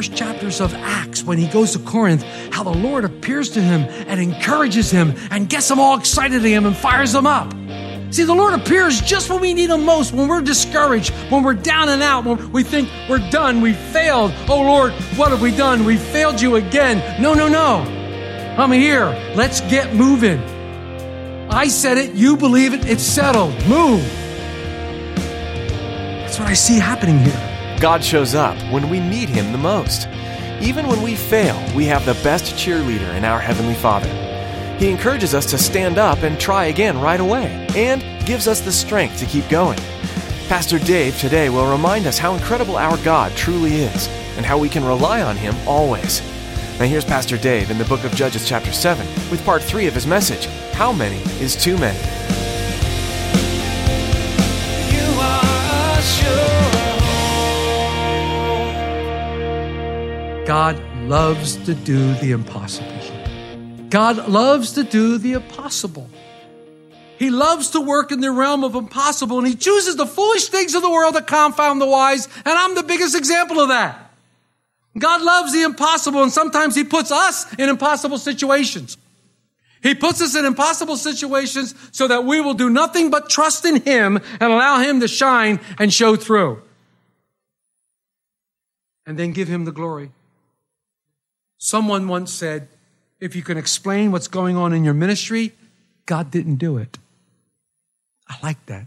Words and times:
First 0.00 0.16
chapters 0.16 0.62
of 0.62 0.72
Acts 0.76 1.22
when 1.24 1.36
he 1.36 1.46
goes 1.48 1.72
to 1.72 1.78
Corinth 1.80 2.22
how 2.50 2.62
the 2.62 2.70
Lord 2.70 3.04
appears 3.04 3.50
to 3.50 3.60
him 3.60 3.82
and 4.08 4.18
encourages 4.18 4.90
him 4.90 5.12
and 5.30 5.46
gets 5.46 5.70
him 5.70 5.78
all 5.78 5.98
excited 5.98 6.40
to 6.40 6.48
him 6.48 6.64
and 6.64 6.74
fires 6.74 7.14
him 7.14 7.26
up. 7.26 7.52
See, 8.10 8.24
the 8.24 8.34
Lord 8.34 8.54
appears 8.54 9.02
just 9.02 9.28
when 9.28 9.42
we 9.42 9.52
need 9.52 9.68
him 9.68 9.84
most, 9.84 10.14
when 10.14 10.26
we're 10.26 10.40
discouraged, 10.40 11.12
when 11.30 11.42
we're 11.42 11.52
down 11.52 11.90
and 11.90 12.02
out, 12.02 12.24
when 12.24 12.50
we 12.50 12.62
think 12.62 12.88
we're 13.10 13.30
done, 13.30 13.60
we 13.60 13.74
failed. 13.74 14.32
Oh 14.48 14.62
Lord, 14.62 14.92
what 15.18 15.32
have 15.32 15.42
we 15.42 15.54
done? 15.54 15.84
We 15.84 15.98
failed 15.98 16.40
you 16.40 16.56
again. 16.56 17.20
No, 17.20 17.34
no, 17.34 17.46
no. 17.46 17.84
I'm 18.56 18.72
here. 18.72 19.04
Let's 19.36 19.60
get 19.60 19.94
moving. 19.94 20.40
I 21.50 21.68
said 21.68 21.98
it, 21.98 22.14
you 22.14 22.38
believe 22.38 22.72
it, 22.72 22.86
it's 22.86 23.02
settled. 23.02 23.52
Move. 23.68 24.00
That's 26.24 26.38
what 26.38 26.48
I 26.48 26.54
see 26.54 26.78
happening 26.78 27.18
here. 27.18 27.49
God 27.80 28.04
shows 28.04 28.34
up 28.34 28.58
when 28.70 28.90
we 28.90 29.00
need 29.00 29.30
Him 29.30 29.52
the 29.52 29.58
most. 29.58 30.06
Even 30.60 30.86
when 30.86 31.00
we 31.00 31.14
fail, 31.14 31.58
we 31.74 31.86
have 31.86 32.04
the 32.04 32.12
best 32.22 32.54
cheerleader 32.54 33.16
in 33.16 33.24
our 33.24 33.40
Heavenly 33.40 33.74
Father. 33.74 34.08
He 34.78 34.90
encourages 34.90 35.34
us 35.34 35.46
to 35.46 35.56
stand 35.56 35.96
up 35.96 36.22
and 36.22 36.38
try 36.38 36.66
again 36.66 37.00
right 37.00 37.20
away, 37.20 37.66
and 37.74 38.04
gives 38.26 38.46
us 38.46 38.60
the 38.60 38.70
strength 38.70 39.18
to 39.20 39.26
keep 39.26 39.48
going. 39.48 39.78
Pastor 40.46 40.78
Dave 40.78 41.18
today 41.18 41.48
will 41.48 41.72
remind 41.72 42.06
us 42.06 42.18
how 42.18 42.34
incredible 42.34 42.76
our 42.76 42.98
God 42.98 43.32
truly 43.32 43.76
is, 43.76 44.08
and 44.36 44.44
how 44.44 44.58
we 44.58 44.68
can 44.68 44.84
rely 44.84 45.22
on 45.22 45.38
Him 45.38 45.54
always. 45.66 46.20
Now, 46.78 46.84
here's 46.84 47.04
Pastor 47.04 47.38
Dave 47.38 47.70
in 47.70 47.78
the 47.78 47.86
book 47.86 48.04
of 48.04 48.14
Judges, 48.14 48.46
chapter 48.46 48.72
7, 48.72 49.06
with 49.30 49.42
part 49.46 49.62
3 49.62 49.86
of 49.86 49.94
his 49.94 50.06
message 50.06 50.46
How 50.72 50.92
Many 50.92 51.22
is 51.42 51.56
Too 51.56 51.78
Many? 51.78 51.98
You 54.92 55.18
are 55.18 55.98
a 55.98 56.79
God 60.50 60.82
loves 61.02 61.54
to 61.66 61.74
do 61.74 62.12
the 62.14 62.32
impossible. 62.32 63.86
God 63.88 64.28
loves 64.28 64.72
to 64.72 64.82
do 64.82 65.16
the 65.16 65.34
impossible. 65.34 66.10
He 67.20 67.30
loves 67.30 67.70
to 67.70 67.80
work 67.80 68.10
in 68.10 68.20
the 68.20 68.32
realm 68.32 68.64
of 68.64 68.74
impossible, 68.74 69.38
and 69.38 69.46
He 69.46 69.54
chooses 69.54 69.94
the 69.94 70.06
foolish 70.06 70.48
things 70.48 70.74
of 70.74 70.82
the 70.82 70.90
world 70.90 71.14
to 71.14 71.22
confound 71.22 71.80
the 71.80 71.86
wise, 71.86 72.26
and 72.38 72.48
I'm 72.48 72.74
the 72.74 72.82
biggest 72.82 73.14
example 73.14 73.60
of 73.60 73.68
that. 73.68 74.10
God 74.98 75.22
loves 75.22 75.52
the 75.52 75.62
impossible, 75.62 76.24
and 76.24 76.32
sometimes 76.32 76.74
He 76.74 76.82
puts 76.82 77.12
us 77.12 77.46
in 77.54 77.68
impossible 77.68 78.18
situations. 78.18 78.96
He 79.84 79.94
puts 79.94 80.20
us 80.20 80.34
in 80.34 80.44
impossible 80.44 80.96
situations 80.96 81.76
so 81.92 82.08
that 82.08 82.24
we 82.24 82.40
will 82.40 82.54
do 82.54 82.68
nothing 82.68 83.08
but 83.08 83.30
trust 83.30 83.64
in 83.64 83.82
Him 83.82 84.16
and 84.16 84.52
allow 84.52 84.80
Him 84.80 84.98
to 84.98 85.06
shine 85.06 85.60
and 85.78 85.94
show 85.94 86.16
through. 86.16 86.60
And 89.06 89.16
then 89.16 89.30
give 89.30 89.46
Him 89.46 89.64
the 89.64 89.70
glory. 89.70 90.10
Someone 91.60 92.08
once 92.08 92.32
said, 92.32 92.68
if 93.20 93.36
you 93.36 93.42
can 93.42 93.58
explain 93.58 94.12
what's 94.12 94.28
going 94.28 94.56
on 94.56 94.72
in 94.72 94.82
your 94.82 94.94
ministry, 94.94 95.52
God 96.06 96.30
didn't 96.30 96.56
do 96.56 96.78
it. 96.78 96.96
I 98.26 98.36
like 98.42 98.64
that. 98.66 98.86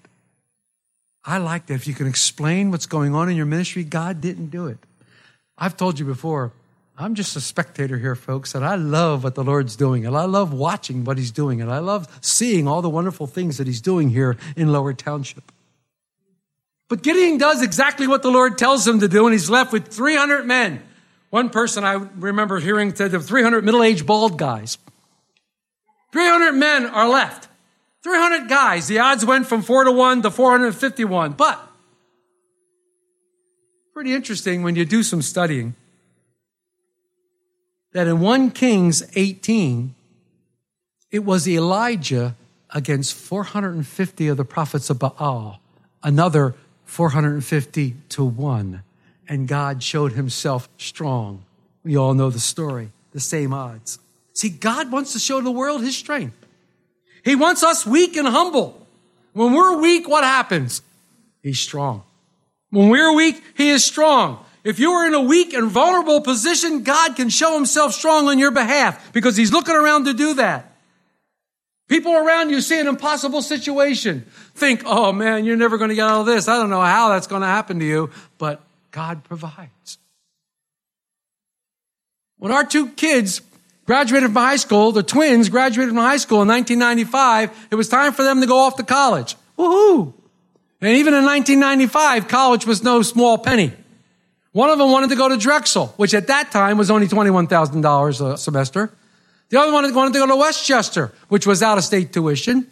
I 1.23 1.37
like 1.37 1.67
that. 1.67 1.75
If 1.75 1.87
you 1.87 1.93
can 1.93 2.07
explain 2.07 2.71
what's 2.71 2.87
going 2.87 3.13
on 3.13 3.29
in 3.29 3.37
your 3.37 3.45
ministry, 3.45 3.83
God 3.83 4.21
didn't 4.21 4.47
do 4.47 4.65
it. 4.65 4.79
I've 5.55 5.77
told 5.77 5.99
you 5.99 6.05
before, 6.05 6.51
I'm 6.97 7.13
just 7.13 7.35
a 7.35 7.41
spectator 7.41 7.99
here, 7.99 8.15
folks, 8.15 8.55
and 8.55 8.65
I 8.65 8.73
love 8.73 9.23
what 9.23 9.35
the 9.35 9.43
Lord's 9.43 9.75
doing, 9.75 10.05
and 10.07 10.17
I 10.17 10.25
love 10.25 10.51
watching 10.51 11.03
what 11.03 11.19
He's 11.19 11.31
doing, 11.31 11.61
and 11.61 11.71
I 11.71 11.77
love 11.77 12.07
seeing 12.21 12.67
all 12.67 12.81
the 12.81 12.89
wonderful 12.89 13.27
things 13.27 13.57
that 13.57 13.67
He's 13.67 13.81
doing 13.81 14.09
here 14.09 14.35
in 14.55 14.71
Lower 14.71 14.93
Township. 14.93 15.51
But 16.89 17.03
Gideon 17.03 17.37
does 17.37 17.61
exactly 17.61 18.07
what 18.07 18.23
the 18.23 18.31
Lord 18.31 18.57
tells 18.57 18.87
him 18.87 18.99
to 18.99 19.07
do, 19.07 19.25
and 19.25 19.33
he's 19.33 19.49
left 19.49 19.71
with 19.71 19.87
300 19.87 20.45
men. 20.45 20.83
One 21.33 21.49
person 21.49 21.83
I 21.83 21.93
remember 21.93 22.59
hearing 22.59 22.93
said 22.93 23.09
there 23.09 23.19
were 23.19 23.25
300 23.25 23.65
middle 23.65 23.81
aged 23.81 24.05
bald 24.05 24.37
guys. 24.37 24.77
300 26.11 26.51
men 26.51 26.85
are 26.85 27.09
left. 27.09 27.47
300 28.03 28.47
guys. 28.47 28.87
The 28.87 28.99
odds 28.99 29.25
went 29.25 29.47
from 29.47 29.63
4 29.63 29.85
to 29.85 29.91
1 29.91 30.21
to 30.21 30.29
451. 30.29 31.31
But, 31.31 31.59
pretty 33.95 34.13
interesting 34.13 34.61
when 34.61 34.75
you 34.75 34.85
do 34.85 35.01
some 35.01 35.23
studying, 35.23 35.73
that 37.93 38.05
in 38.05 38.19
1 38.19 38.51
Kings 38.51 39.01
18, 39.15 39.95
it 41.09 41.25
was 41.25 41.47
Elijah 41.47 42.35
against 42.69 43.15
450 43.15 44.27
of 44.27 44.37
the 44.37 44.45
prophets 44.45 44.91
of 44.91 44.99
Baal, 44.99 45.59
another 46.03 46.53
450 46.85 47.95
to 48.09 48.23
1 48.23 48.83
and 49.27 49.47
God 49.47 49.81
showed 49.83 50.13
himself 50.13 50.69
strong. 50.77 51.43
We 51.83 51.97
all 51.97 52.13
know 52.13 52.29
the 52.29 52.39
story, 52.39 52.91
the 53.11 53.19
same 53.19 53.53
odds. 53.53 53.99
See, 54.33 54.49
God 54.49 54.91
wants 54.91 55.13
to 55.13 55.19
show 55.19 55.41
the 55.41 55.51
world 55.51 55.81
his 55.81 55.95
strength. 55.95 56.37
He 57.23 57.35
wants 57.35 57.63
us 57.63 57.85
weak 57.85 58.15
and 58.15 58.27
humble. 58.27 58.85
When 59.33 59.53
we're 59.53 59.79
weak, 59.79 60.07
what 60.07 60.23
happens? 60.23 60.81
He's 61.41 61.59
strong. 61.59 62.03
When 62.69 62.89
we're 62.89 63.15
weak, 63.15 63.41
he 63.55 63.69
is 63.69 63.83
strong. 63.83 64.43
If 64.63 64.79
you 64.79 64.91
are 64.91 65.05
in 65.05 65.13
a 65.13 65.21
weak 65.21 65.53
and 65.53 65.69
vulnerable 65.69 66.21
position, 66.21 66.83
God 66.83 67.15
can 67.15 67.29
show 67.29 67.53
himself 67.55 67.93
strong 67.93 68.27
on 68.29 68.39
your 68.39 68.51
behalf 68.51 69.11
because 69.13 69.35
he's 69.35 69.51
looking 69.51 69.75
around 69.75 70.05
to 70.05 70.13
do 70.13 70.35
that. 70.35 70.71
People 71.89 72.13
around 72.13 72.49
you 72.49 72.61
see 72.61 72.79
an 72.79 72.87
impossible 72.87 73.41
situation. 73.41 74.25
Think, 74.55 74.83
oh 74.85 75.11
man, 75.11 75.43
you're 75.45 75.57
never 75.57 75.77
going 75.77 75.89
to 75.89 75.95
get 75.95 76.07
out 76.07 76.21
of 76.21 76.25
this. 76.25 76.47
I 76.47 76.57
don't 76.57 76.69
know 76.69 76.81
how 76.81 77.09
that's 77.09 77.27
going 77.27 77.41
to 77.41 77.47
happen 77.47 77.79
to 77.79 77.85
you, 77.85 78.09
but 78.37 78.61
God 78.93 79.23
provides. 79.25 79.97
When 82.37 82.51
our 82.51 82.63
two 82.63 82.89
kids 82.89 83.41
graduated 83.85 84.29
from 84.29 84.35
high 84.35 84.55
school, 84.55 84.91
the 84.91 85.03
twins 85.03 85.49
graduated 85.49 85.89
from 85.93 85.97
high 85.97 86.17
school 86.17 86.41
in 86.43 86.47
1995, 86.47 87.67
it 87.71 87.75
was 87.75 87.89
time 87.89 88.13
for 88.13 88.23
them 88.23 88.39
to 88.39 88.47
go 88.47 88.59
off 88.59 88.77
to 88.77 88.83
college. 88.83 89.35
Woohoo! 89.57 90.13
And 90.79 90.97
even 90.97 91.13
in 91.13 91.25
1995, 91.25 92.27
college 92.27 92.65
was 92.65 92.83
no 92.83 93.01
small 93.01 93.37
penny. 93.37 93.73
One 94.51 94.69
of 94.69 94.77
them 94.77 94.91
wanted 94.91 95.09
to 95.09 95.15
go 95.15 95.27
to 95.27 95.37
Drexel, 95.37 95.87
which 95.97 96.13
at 96.13 96.27
that 96.27 96.51
time 96.51 96.77
was 96.77 96.91
only 96.91 97.07
$21,000 97.07 98.33
a 98.33 98.37
semester. 98.37 98.91
The 99.49 99.59
other 99.59 99.73
one 99.73 99.83
wanted 99.95 100.13
to 100.13 100.19
go 100.19 100.27
to 100.27 100.35
West 100.35 100.65
Chester, 100.65 101.11
which 101.29 101.47
was 101.47 101.63
out 101.63 101.79
of 101.79 101.83
state 101.83 102.13
tuition. 102.13 102.67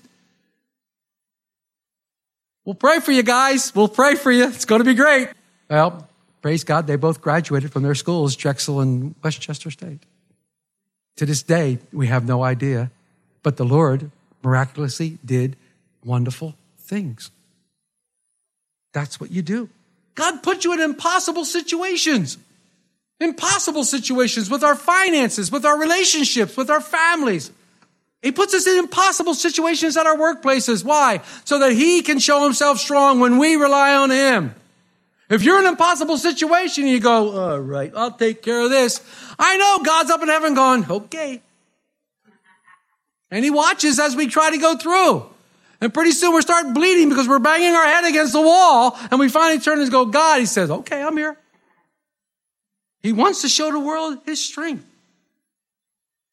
We'll 2.63 2.75
pray 2.75 2.99
for 2.99 3.11
you 3.11 3.23
guys. 3.23 3.73
We'll 3.73 3.87
pray 3.87 4.13
for 4.15 4.31
you. 4.31 4.47
It's 4.47 4.65
going 4.65 4.81
to 4.81 4.85
be 4.85 4.93
great. 4.93 5.29
Well, 5.69 6.07
praise 6.41 6.63
God, 6.63 6.87
they 6.87 6.95
both 6.95 7.21
graduated 7.21 7.71
from 7.71 7.83
their 7.83 7.95
schools, 7.95 8.35
Drexel 8.35 8.79
and 8.79 9.15
West 9.23 9.41
Chester 9.41 9.71
State. 9.71 9.99
To 11.17 11.25
this 11.25 11.43
day, 11.43 11.79
we 11.91 12.07
have 12.07 12.25
no 12.25 12.43
idea, 12.43 12.89
but 13.43 13.57
the 13.57 13.65
Lord 13.65 14.09
miraculously 14.43 15.17
did 15.23 15.55
wonderful 16.03 16.55
things. 16.79 17.31
That's 18.93 19.19
what 19.19 19.31
you 19.31 19.41
do. 19.41 19.69
God 20.15 20.43
put 20.43 20.65
you 20.65 20.73
in 20.73 20.79
impossible 20.79 21.45
situations. 21.45 22.37
Impossible 23.19 23.83
situations 23.83 24.49
with 24.49 24.63
our 24.63 24.75
finances, 24.75 25.51
with 25.51 25.63
our 25.63 25.79
relationships, 25.79 26.57
with 26.57 26.69
our 26.69 26.81
families. 26.81 27.51
He 28.21 28.31
puts 28.31 28.53
us 28.53 28.67
in 28.67 28.77
impossible 28.77 29.33
situations 29.33 29.97
at 29.97 30.05
our 30.05 30.17
workplaces. 30.17 30.83
Why? 30.83 31.21
So 31.45 31.59
that 31.59 31.71
He 31.71 32.01
can 32.01 32.19
show 32.19 32.43
Himself 32.43 32.79
strong 32.79 33.19
when 33.19 33.37
we 33.37 33.55
rely 33.55 33.95
on 33.95 34.11
Him. 34.11 34.55
If 35.31 35.43
you're 35.43 35.59
in 35.59 35.65
an 35.65 35.71
impossible 35.71 36.17
situation, 36.17 36.85
you 36.87 36.99
go, 36.99 37.39
all 37.39 37.59
right, 37.59 37.93
I'll 37.95 38.11
take 38.11 38.43
care 38.43 38.59
of 38.59 38.69
this. 38.69 38.99
I 39.39 39.55
know 39.55 39.79
God's 39.81 40.11
up 40.11 40.21
in 40.21 40.27
heaven 40.27 40.53
going, 40.53 40.85
okay. 40.91 41.41
And 43.31 43.45
He 43.45 43.49
watches 43.49 43.97
as 43.97 44.13
we 44.13 44.27
try 44.27 44.51
to 44.51 44.57
go 44.57 44.75
through. 44.75 45.25
And 45.79 45.93
pretty 45.93 46.11
soon 46.11 46.33
we're 46.33 46.41
starting 46.41 46.73
bleeding 46.73 47.07
because 47.07 47.29
we're 47.29 47.39
banging 47.39 47.73
our 47.73 47.85
head 47.85 48.03
against 48.03 48.33
the 48.33 48.41
wall. 48.41 48.99
And 49.09 49.21
we 49.21 49.29
finally 49.29 49.61
turn 49.61 49.79
and 49.79 49.89
go, 49.89 50.05
God, 50.05 50.41
He 50.41 50.45
says, 50.45 50.69
okay, 50.69 51.01
I'm 51.01 51.15
here. 51.15 51.37
He 53.01 53.13
wants 53.13 53.41
to 53.43 53.47
show 53.47 53.71
the 53.71 53.79
world 53.79 54.17
His 54.25 54.43
strength. 54.43 54.85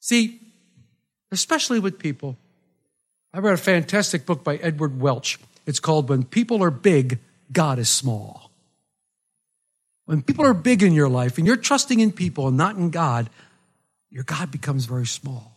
See, 0.01 0.41
especially 1.31 1.79
with 1.79 2.01
people. 2.01 2.37
I 3.33 3.39
read 3.39 3.55
a 3.55 3.59
fantastic 3.59 4.27
book 4.27 4.43
by 4.43 4.57
Edward 4.57 5.01
Welch. 5.01 5.39
It's 5.67 5.79
called 5.79 6.09
When 6.09 6.25
People 6.25 6.65
Are 6.65 6.73
Big, 6.73 7.21
God 7.53 7.79
is 7.79 7.89
Small. 7.89 8.48
When 10.09 10.23
people 10.23 10.47
are 10.47 10.55
big 10.55 10.83
in 10.83 10.95
your 10.95 11.11
life 11.11 11.37
and 11.37 11.47
you're 11.47 11.59
trusting 11.59 12.01
in 12.01 12.13
people 12.13 12.49
and 12.49 12.57
not 12.57 12.77
in 12.77 12.89
God, 12.89 13.29
your 14.09 14.25
God 14.25 14.51
becomes 14.51 14.87
very 14.87 15.05
small. 15.05 15.53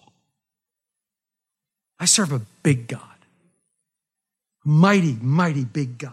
I 1.98 2.04
serve 2.04 2.34
a 2.34 2.42
big 2.62 2.90
God, 2.90 3.00
mighty, 4.66 5.18
mighty 5.22 5.64
big 5.64 5.98
God. 5.98 6.12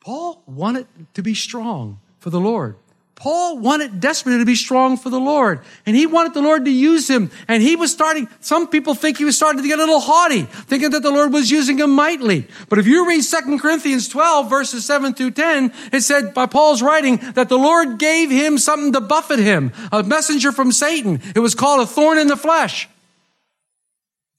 Paul 0.00 0.44
wanted 0.46 0.86
to 1.14 1.22
be 1.22 1.34
strong 1.34 1.98
for 2.20 2.30
the 2.30 2.38
Lord. 2.38 2.76
Paul 3.16 3.58
wanted 3.58 4.00
desperately 4.00 4.40
to 4.40 4.44
be 4.44 4.56
strong 4.56 4.96
for 4.96 5.08
the 5.08 5.20
Lord. 5.20 5.60
And 5.86 5.94
he 5.94 6.06
wanted 6.06 6.34
the 6.34 6.42
Lord 6.42 6.64
to 6.64 6.70
use 6.70 7.08
him. 7.08 7.30
And 7.46 7.62
he 7.62 7.76
was 7.76 7.92
starting, 7.92 8.28
some 8.40 8.66
people 8.66 8.94
think 8.94 9.18
he 9.18 9.24
was 9.24 9.36
starting 9.36 9.62
to 9.62 9.68
get 9.68 9.78
a 9.78 9.82
little 9.82 10.00
haughty, 10.00 10.42
thinking 10.42 10.90
that 10.90 11.02
the 11.02 11.12
Lord 11.12 11.32
was 11.32 11.50
using 11.50 11.78
him 11.78 11.90
mightily. 11.90 12.48
But 12.68 12.80
if 12.80 12.86
you 12.86 13.06
read 13.06 13.22
2 13.22 13.58
Corinthians 13.58 14.08
12 14.08 14.50
verses 14.50 14.84
7 14.84 15.14
through 15.14 15.30
10, 15.30 15.72
it 15.92 16.00
said 16.00 16.34
by 16.34 16.46
Paul's 16.46 16.82
writing 16.82 17.16
that 17.34 17.48
the 17.48 17.58
Lord 17.58 17.98
gave 17.98 18.30
him 18.30 18.58
something 18.58 18.92
to 18.92 19.00
buffet 19.00 19.38
him, 19.38 19.72
a 19.92 20.02
messenger 20.02 20.50
from 20.50 20.72
Satan. 20.72 21.20
It 21.36 21.40
was 21.40 21.54
called 21.54 21.80
a 21.80 21.86
thorn 21.86 22.18
in 22.18 22.26
the 22.26 22.36
flesh 22.36 22.88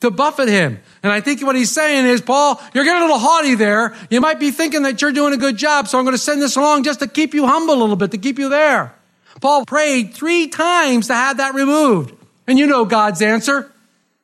to 0.05 0.11
buffet 0.11 0.47
him. 0.47 0.79
And 1.03 1.11
I 1.11 1.21
think 1.21 1.41
what 1.41 1.55
he's 1.55 1.71
saying 1.71 2.05
is, 2.05 2.21
Paul, 2.21 2.61
you're 2.73 2.83
getting 2.83 3.01
a 3.01 3.05
little 3.05 3.19
haughty 3.19 3.55
there. 3.55 3.95
You 4.09 4.21
might 4.21 4.39
be 4.39 4.51
thinking 4.51 4.83
that 4.83 5.01
you're 5.01 5.11
doing 5.11 5.33
a 5.33 5.37
good 5.37 5.57
job, 5.57 5.87
so 5.87 5.99
I'm 5.99 6.05
going 6.05 6.15
to 6.15 6.21
send 6.21 6.41
this 6.41 6.55
along 6.55 6.83
just 6.83 6.99
to 7.01 7.07
keep 7.07 7.33
you 7.33 7.45
humble 7.45 7.75
a 7.75 7.79
little 7.81 7.95
bit, 7.95 8.11
to 8.11 8.17
keep 8.17 8.39
you 8.39 8.49
there. 8.49 8.95
Paul 9.41 9.65
prayed 9.65 10.13
three 10.13 10.47
times 10.47 11.07
to 11.07 11.13
have 11.13 11.37
that 11.37 11.53
removed. 11.53 12.15
And 12.47 12.57
you 12.57 12.67
know 12.67 12.85
God's 12.85 13.21
answer. 13.21 13.71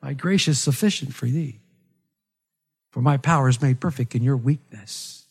My 0.00 0.14
grace 0.14 0.48
is 0.48 0.60
sufficient 0.60 1.14
for 1.14 1.26
thee. 1.26 1.60
For 2.90 3.00
my 3.00 3.16
power 3.16 3.48
is 3.48 3.60
made 3.60 3.80
perfect 3.80 4.14
in 4.14 4.22
your 4.22 4.36
weakness. 4.36 5.24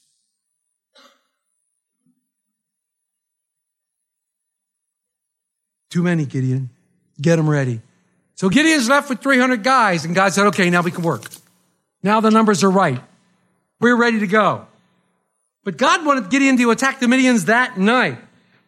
Too 5.89 6.01
many, 6.01 6.25
Gideon. 6.25 6.69
Get 7.19 7.35
them 7.35 7.49
ready. 7.49 7.81
So 8.41 8.49
Gideon's 8.49 8.89
left 8.89 9.07
with 9.07 9.21
300 9.21 9.61
guys, 9.61 10.03
and 10.03 10.15
God 10.15 10.33
said, 10.33 10.47
okay, 10.47 10.71
now 10.71 10.81
we 10.81 10.89
can 10.89 11.03
work. 11.03 11.21
Now 12.01 12.21
the 12.21 12.31
numbers 12.31 12.63
are 12.63 12.71
right. 12.71 12.99
We're 13.79 13.95
ready 13.95 14.19
to 14.21 14.25
go. 14.25 14.65
But 15.63 15.77
God 15.77 16.03
wanted 16.03 16.31
Gideon 16.31 16.57
to 16.57 16.71
attack 16.71 16.99
the 16.99 17.05
Midians 17.05 17.45
that 17.45 17.77
night. 17.77 18.17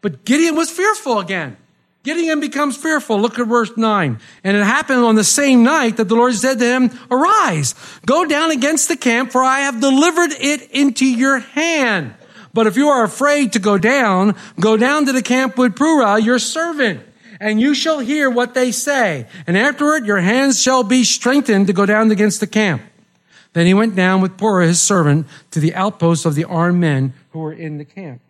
But 0.02 0.26
Gideon 0.26 0.56
was 0.56 0.70
fearful 0.70 1.18
again. 1.20 1.58
Gideon 2.04 2.40
becomes 2.40 2.78
fearful. 2.78 3.20
Look 3.20 3.40
at 3.40 3.48
verse 3.48 3.76
9. 3.76 4.20
And 4.44 4.56
it 4.56 4.64
happened 4.64 5.00
on 5.00 5.16
the 5.16 5.24
same 5.24 5.64
night 5.64 5.98
that 5.98 6.08
the 6.08 6.16
Lord 6.16 6.36
said 6.36 6.60
to 6.60 6.66
him, 6.66 6.92
Arise, 7.10 7.74
go 8.06 8.26
down 8.26 8.52
against 8.52 8.90
the 8.90 8.96
camp, 8.96 9.32
for 9.32 9.44
I 9.44 9.62
have 9.62 9.82
delivered 9.82 10.34
it 10.40 10.70
into 10.70 11.08
your 11.08 11.40
hand. 11.40 12.14
But 12.54 12.68
if 12.68 12.78
you 12.78 12.90
are 12.90 13.04
afraid 13.04 13.54
to 13.54 13.60
go 13.60 13.80
down, 13.80 14.36
go 14.60 14.78
down 14.78 15.08
to 15.08 15.12
the 15.12 15.24
camp 15.24 15.58
with 15.58 15.74
Purah, 15.74 16.24
your 16.24 16.38
servant 16.38 17.04
and 17.44 17.60
you 17.60 17.76
shall 17.76 18.00
hear 18.00 18.30
what 18.30 18.54
they 18.54 18.72
say. 18.72 19.28
And 19.46 19.58
afterward, 19.58 20.06
your 20.06 20.22
hands 20.22 20.62
shall 20.62 20.82
be 20.82 21.04
strengthened 21.04 21.68
to 21.68 21.74
go 21.74 21.86
down 21.86 22.10
against 22.10 22.40
the 22.40 22.48
camp. 22.48 22.82
Then 23.52 23.66
he 23.66 23.74
went 23.74 23.96
down 23.96 24.22
with 24.22 24.38
Purah, 24.38 24.66
his 24.66 24.82
servant, 24.82 25.28
to 25.52 25.60
the 25.60 25.76
outposts 25.76 26.26
of 26.26 26.36
the 26.36 26.46
armed 26.46 26.80
men 26.80 27.14
who 27.32 27.40
were 27.40 27.52
in 27.52 27.78
the 27.78 27.86
camp. 27.86 28.22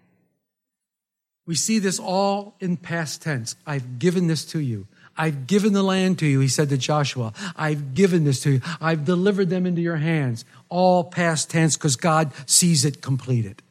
We 1.45 1.53
see 1.53 1.77
this 1.77 1.99
all 1.99 2.55
in 2.59 2.75
past 2.75 3.21
tense. 3.21 3.55
I've 3.67 3.99
given 3.99 4.25
this 4.25 4.45
to 4.45 4.59
you. 4.59 4.87
I've 5.15 5.45
given 5.45 5.73
the 5.73 5.83
land 5.83 6.17
to 6.19 6.25
you, 6.25 6.39
he 6.39 6.47
said 6.47 6.69
to 6.69 6.77
Joshua. 6.77 7.33
I've 7.55 7.93
given 7.93 8.23
this 8.23 8.41
to 8.43 8.53
you. 8.53 8.61
I've 8.81 9.05
delivered 9.05 9.51
them 9.51 9.67
into 9.67 9.81
your 9.81 9.97
hands. 9.97 10.43
All 10.69 11.03
past 11.03 11.51
tense 11.51 11.77
because 11.77 11.97
God 11.97 12.31
sees 12.47 12.83
it 12.83 13.01
completed. 13.03 13.61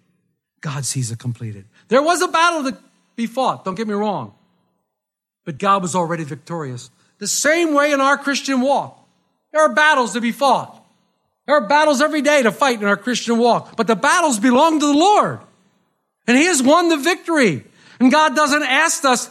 God 0.60 0.84
sees 0.84 1.10
it 1.10 1.18
completed. 1.18 1.64
There 1.88 2.02
was 2.02 2.22
a 2.22 2.28
battle 2.28 2.70
to 2.70 2.78
be 3.16 3.26
fought, 3.26 3.64
don't 3.64 3.74
get 3.74 3.88
me 3.88 3.94
wrong. 3.94 4.34
But 5.44 5.58
God 5.58 5.82
was 5.82 5.94
already 5.94 6.24
victorious. 6.24 6.90
The 7.18 7.26
same 7.26 7.74
way 7.74 7.92
in 7.92 8.00
our 8.00 8.16
Christian 8.16 8.60
walk. 8.60 8.98
There 9.52 9.60
are 9.60 9.74
battles 9.74 10.14
to 10.14 10.20
be 10.20 10.32
fought. 10.32 10.78
There 11.46 11.56
are 11.56 11.66
battles 11.66 12.00
every 12.00 12.22
day 12.22 12.42
to 12.42 12.52
fight 12.52 12.80
in 12.80 12.86
our 12.86 12.96
Christian 12.96 13.38
walk, 13.38 13.76
but 13.76 13.86
the 13.86 13.96
battles 13.96 14.38
belong 14.38 14.78
to 14.80 14.86
the 14.86 14.92
Lord. 14.92 15.40
And 16.26 16.36
He 16.36 16.44
has 16.44 16.62
won 16.62 16.88
the 16.88 16.96
victory. 16.96 17.64
And 17.98 18.10
God 18.10 18.34
doesn't 18.34 18.62
ask 18.62 19.04
us 19.04 19.30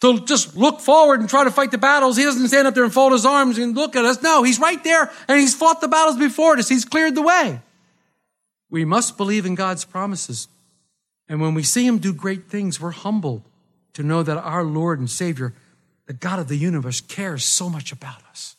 to 0.00 0.20
just 0.20 0.56
look 0.56 0.80
forward 0.80 1.20
and 1.20 1.28
try 1.28 1.44
to 1.44 1.50
fight 1.50 1.70
the 1.70 1.78
battles. 1.78 2.16
He 2.16 2.24
doesn't 2.24 2.48
stand 2.48 2.66
up 2.66 2.74
there 2.74 2.84
and 2.84 2.92
fold 2.92 3.12
His 3.12 3.24
arms 3.24 3.56
and 3.58 3.74
look 3.74 3.96
at 3.96 4.04
us. 4.04 4.20
No, 4.22 4.42
He's 4.42 4.58
right 4.58 4.82
there 4.82 5.10
and 5.28 5.40
He's 5.40 5.54
fought 5.54 5.80
the 5.80 5.88
battles 5.88 6.18
before 6.18 6.56
us. 6.58 6.68
He's 6.68 6.84
cleared 6.84 7.14
the 7.14 7.22
way. 7.22 7.60
We 8.68 8.84
must 8.84 9.16
believe 9.16 9.46
in 9.46 9.54
God's 9.54 9.84
promises. 9.84 10.48
And 11.28 11.40
when 11.40 11.54
we 11.54 11.62
see 11.62 11.86
Him 11.86 11.98
do 11.98 12.12
great 12.12 12.50
things, 12.50 12.80
we're 12.80 12.90
humbled 12.90 13.42
to 13.94 14.02
know 14.02 14.22
that 14.22 14.36
our 14.36 14.64
Lord 14.64 14.98
and 14.98 15.08
Savior, 15.08 15.54
the 16.06 16.12
God 16.12 16.38
of 16.38 16.48
the 16.48 16.56
universe, 16.56 17.00
cares 17.00 17.44
so 17.44 17.70
much 17.70 17.92
about 17.92 18.22
us. 18.28 18.56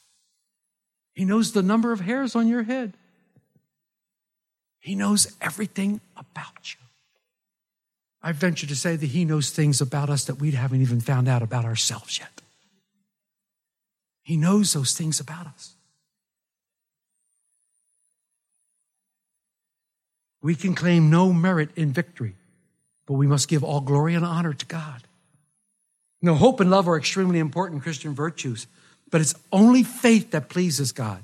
He 1.14 1.24
knows 1.24 1.52
the 1.52 1.64
number 1.64 1.92
of 1.94 2.02
hairs 2.02 2.36
on 2.36 2.48
your 2.48 2.64
head. 2.64 2.94
He 4.80 4.96
knows 4.96 5.34
everything 5.42 6.02
about 6.16 6.74
you. 6.74 6.86
I 8.22 8.32
venture 8.32 8.68
to 8.68 8.76
say 8.76 8.96
that 8.96 9.06
He 9.06 9.24
knows 9.24 9.50
things 9.50 9.82
about 9.82 10.10
us 10.10 10.26
that 10.26 10.40
we 10.40 10.52
haven't 10.52 10.82
even 10.82 11.00
found 11.00 11.28
out 11.28 11.42
about 11.42 11.64
ourselves 11.64 12.20
yet. 12.20 12.42
He 14.24 14.36
knows 14.36 14.74
those 14.74 14.94
things 14.94 15.20
about 15.20 15.46
us. 15.46 15.76
We 20.42 20.56
can 20.56 20.76
claim 20.76 21.10
no 21.10 21.34
merit 21.34 21.70
in 21.76 21.92
victory, 21.92 22.36
but 23.06 23.14
we 23.14 23.28
must 23.28 23.48
give 23.48 23.64
all 23.64 23.82
glory 23.82 24.14
and 24.16 24.26
honor 24.26 24.54
to 24.54 24.66
God. 24.66 25.04
You 26.26 26.32
know, 26.32 26.38
hope 26.38 26.60
and 26.60 26.72
love 26.72 26.90
are 26.90 26.98
extremely 26.98 27.38
important 27.38 27.84
Christian 27.84 28.16
virtues, 28.16 28.66
but 29.12 29.22
it's 29.22 29.36
only 29.54 29.84
faith 29.84 30.32
that 30.32 30.50
pleases 30.50 30.92
God. 30.92 31.24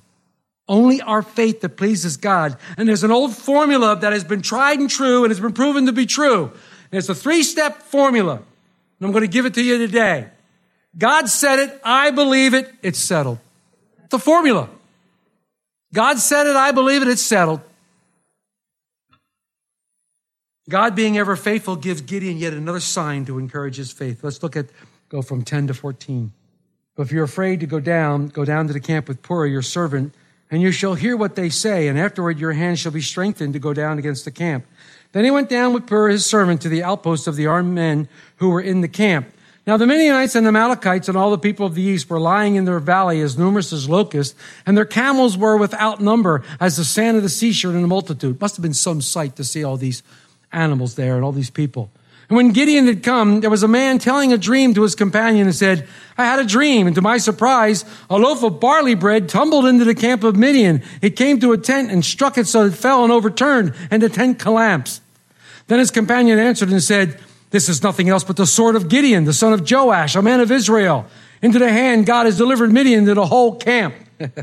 Only 0.68 1.01
our 1.01 1.24
faith 1.24 1.62
that 1.62 1.75
pleases 1.75 2.18
God. 2.18 2.56
And 2.77 2.88
there's 2.88 3.03
an 3.03 3.09
old 3.09 3.36
formula 3.36 3.95
that 3.95 4.13
has 4.13 4.24
been 4.24 4.44
tried 4.44 4.77
and 4.77 4.88
true 4.88 5.24
and 5.24 5.31
has 5.31 5.39
been 5.39 5.53
proven 5.53 5.88
to 5.88 5.92
be 5.92 6.06
true. 6.06 6.51
And 6.92 7.00
it's 7.00 7.09
a 7.09 7.15
three 7.15 7.42
step 7.42 7.81
formula. 7.81 8.36
And 8.36 8.44
I'm 9.01 9.12
going 9.12 9.24
to 9.24 9.27
give 9.27 9.48
it 9.48 9.56
to 9.56 9.63
you 9.63 9.80
today. 9.80 10.27
God 10.95 11.27
said 11.30 11.57
it. 11.57 11.81
I 11.83 12.12
believe 12.12 12.54
it. 12.54 12.71
It's 12.83 13.00
settled. 13.00 13.39
The 14.12 14.19
formula. 14.19 14.69
God 15.92 16.19
said 16.19 16.45
it. 16.45 16.56
I 16.56 16.73
believe 16.73 17.02
it. 17.02 17.07
It's 17.07 17.23
settled. 17.23 17.61
God 20.69 20.95
being 20.95 21.18
ever 21.18 21.35
faithful 21.35 21.75
gives 21.75 22.02
Gideon 22.02 22.37
yet 22.37 22.54
another 22.54 22.80
sign 22.80 23.25
to 23.25 23.40
encourage 23.40 23.78
his 23.78 23.92
faith. 23.92 24.23
Let's 24.23 24.44
look 24.44 24.56
at, 24.56 24.68
go 25.11 25.21
from 25.21 25.44
10 25.44 25.68
to 25.68 25.73
14. 25.73 26.31
But 26.95 27.03
if 27.03 27.11
you're 27.11 27.25
afraid 27.25 27.59
to 27.59 27.68
go 27.68 27.81
down, 27.81 28.27
go 28.27 28.45
down 28.45 28.68
to 28.68 28.73
the 28.73 28.80
camp 28.80 29.09
with 29.09 29.21
Purah, 29.21 29.51
your 29.51 29.61
servant, 29.61 30.13
and 30.49 30.61
you 30.61 30.71
shall 30.71 30.95
hear 30.95 31.18
what 31.18 31.35
they 31.35 31.49
say, 31.49 31.89
and 31.89 31.99
afterward 31.99 32.39
your 32.39 32.53
hand 32.53 32.80
shall 32.80 32.94
be 32.94 33.01
strengthened 33.01 33.51
to 33.53 33.59
go 33.59 33.73
down 33.73 33.99
against 33.99 34.23
the 34.23 34.31
camp. 34.31 34.65
Then 35.11 35.25
he 35.25 35.31
went 35.31 35.49
down 35.49 35.73
with 35.73 35.85
Purah, 35.85 36.11
his 36.11 36.25
servant, 36.25 36.61
to 36.61 36.69
the 36.69 36.81
outpost 36.81 37.27
of 37.27 37.35
the 37.35 37.45
armed 37.45 37.75
men 37.75 38.07
who 38.37 38.51
were 38.51 38.61
in 38.61 38.80
the 38.80 38.87
camp. 38.87 39.27
Now 39.68 39.75
the 39.75 39.85
Midianites 39.85 40.35
and 40.35 40.45
the 40.45 40.49
Amalekites 40.49 41.09
and 41.09 41.18
all 41.18 41.30
the 41.30 41.37
people 41.37 41.65
of 41.65 41.75
the 41.75 41.81
east 41.81 42.09
were 42.09 42.19
lying 42.19 42.56
in 42.56 42.63
their 42.63 42.80
valley 42.80 43.19
as 43.19 43.37
numerous 43.37 43.73
as 43.73 43.89
locusts, 43.89 44.33
and 44.65 44.77
their 44.77 44.85
camels 44.85 45.37
were 45.37 45.57
without 45.57 45.99
number 45.99 46.41
as 46.61 46.77
the 46.77 46.85
sand 46.85 47.18
of 47.18 47.23
the 47.23 47.30
seashore 47.30 47.75
in 47.75 47.83
a 47.83 47.87
multitude. 47.87 48.39
Must 48.39 48.56
have 48.56 48.63
been 48.63 48.73
some 48.73 49.01
sight 49.01 49.35
to 49.35 49.44
see 49.44 49.61
all 49.61 49.75
these 49.75 50.03
animals 50.53 50.95
there 50.95 51.15
and 51.15 51.25
all 51.25 51.33
these 51.33 51.49
people. 51.49 51.91
And 52.31 52.38
when 52.38 52.54
Gideon 52.54 52.88
had 52.88 53.04
come, 53.04 53.42
there 53.42 53.50
was 53.50 53.61
a 53.61 53.68
man 53.68 54.00
telling 54.00 54.31
a 54.31 54.38
dream 54.38 54.73
to 54.76 54.83
his 54.83 54.95
companion 54.95 55.47
and 55.47 55.54
said, 55.56 55.85
I 56.18 56.23
had 56.23 56.40
a 56.40 56.45
dream, 56.45 56.88
and 56.88 56.95
to 56.95 57.02
my 57.02 57.18
surprise, 57.18 57.83
a 58.09 58.18
loaf 58.18 58.42
of 58.42 58.61
barley 58.61 58.95
bread 58.95 59.28
tumbled 59.28 59.66
into 59.66 59.83
the 59.83 59.94
camp 59.94 60.23
of 60.23 60.38
Midian. 60.38 60.81
It 61.02 61.18
came 61.18 61.42
to 61.42 61.52
a 61.52 61.57
tent 61.57 61.92
and 61.92 62.06
struck 62.06 62.38
it 62.38 62.47
so 62.47 62.68
it 62.68 62.73
fell 62.73 63.04
and 63.04 63.11
overturned, 63.11 63.73
and 63.92 64.02
the 64.02 64.07
tent 64.07 64.40
collapsed. 64.40 65.02
Then 65.68 65.80
his 65.80 65.92
companion 65.92 66.40
answered 66.40 66.69
and 66.69 66.81
said, 66.81 67.19
This 67.50 67.68
is 67.68 67.83
nothing 67.83 68.07
else 68.07 68.23
but 68.23 68.38
the 68.38 68.47
sword 68.47 68.78
of 68.78 68.88
Gideon, 68.88 69.26
the 69.26 69.33
son 69.33 69.52
of 69.52 69.69
Joash, 69.69 70.16
a 70.16 70.21
man 70.21 70.40
of 70.40 70.54
Israel. 70.54 71.07
Into 71.42 71.59
the 71.59 71.69
hand 71.69 72.06
God 72.06 72.28
has 72.28 72.38
delivered 72.38 72.71
Midian 72.71 73.04
to 73.07 73.14
the 73.14 73.26
whole 73.26 73.57
camp. 73.57 73.94
a 74.21 74.33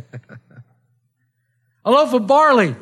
loaf 1.86 2.12
of 2.12 2.26
barley 2.26 2.76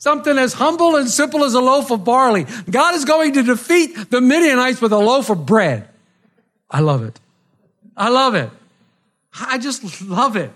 Something 0.00 0.38
as 0.38 0.54
humble 0.54 0.96
and 0.96 1.10
simple 1.10 1.44
as 1.44 1.52
a 1.52 1.60
loaf 1.60 1.90
of 1.90 2.04
barley. 2.04 2.46
God 2.70 2.94
is 2.94 3.04
going 3.04 3.34
to 3.34 3.42
defeat 3.42 4.08
the 4.10 4.22
Midianites 4.22 4.80
with 4.80 4.92
a 4.92 4.98
loaf 4.98 5.28
of 5.28 5.44
bread. 5.44 5.88
I 6.70 6.80
love 6.80 7.04
it. 7.04 7.20
I 7.94 8.08
love 8.08 8.34
it. 8.34 8.48
I 9.38 9.58
just 9.58 10.02
love 10.02 10.36
it. 10.36 10.50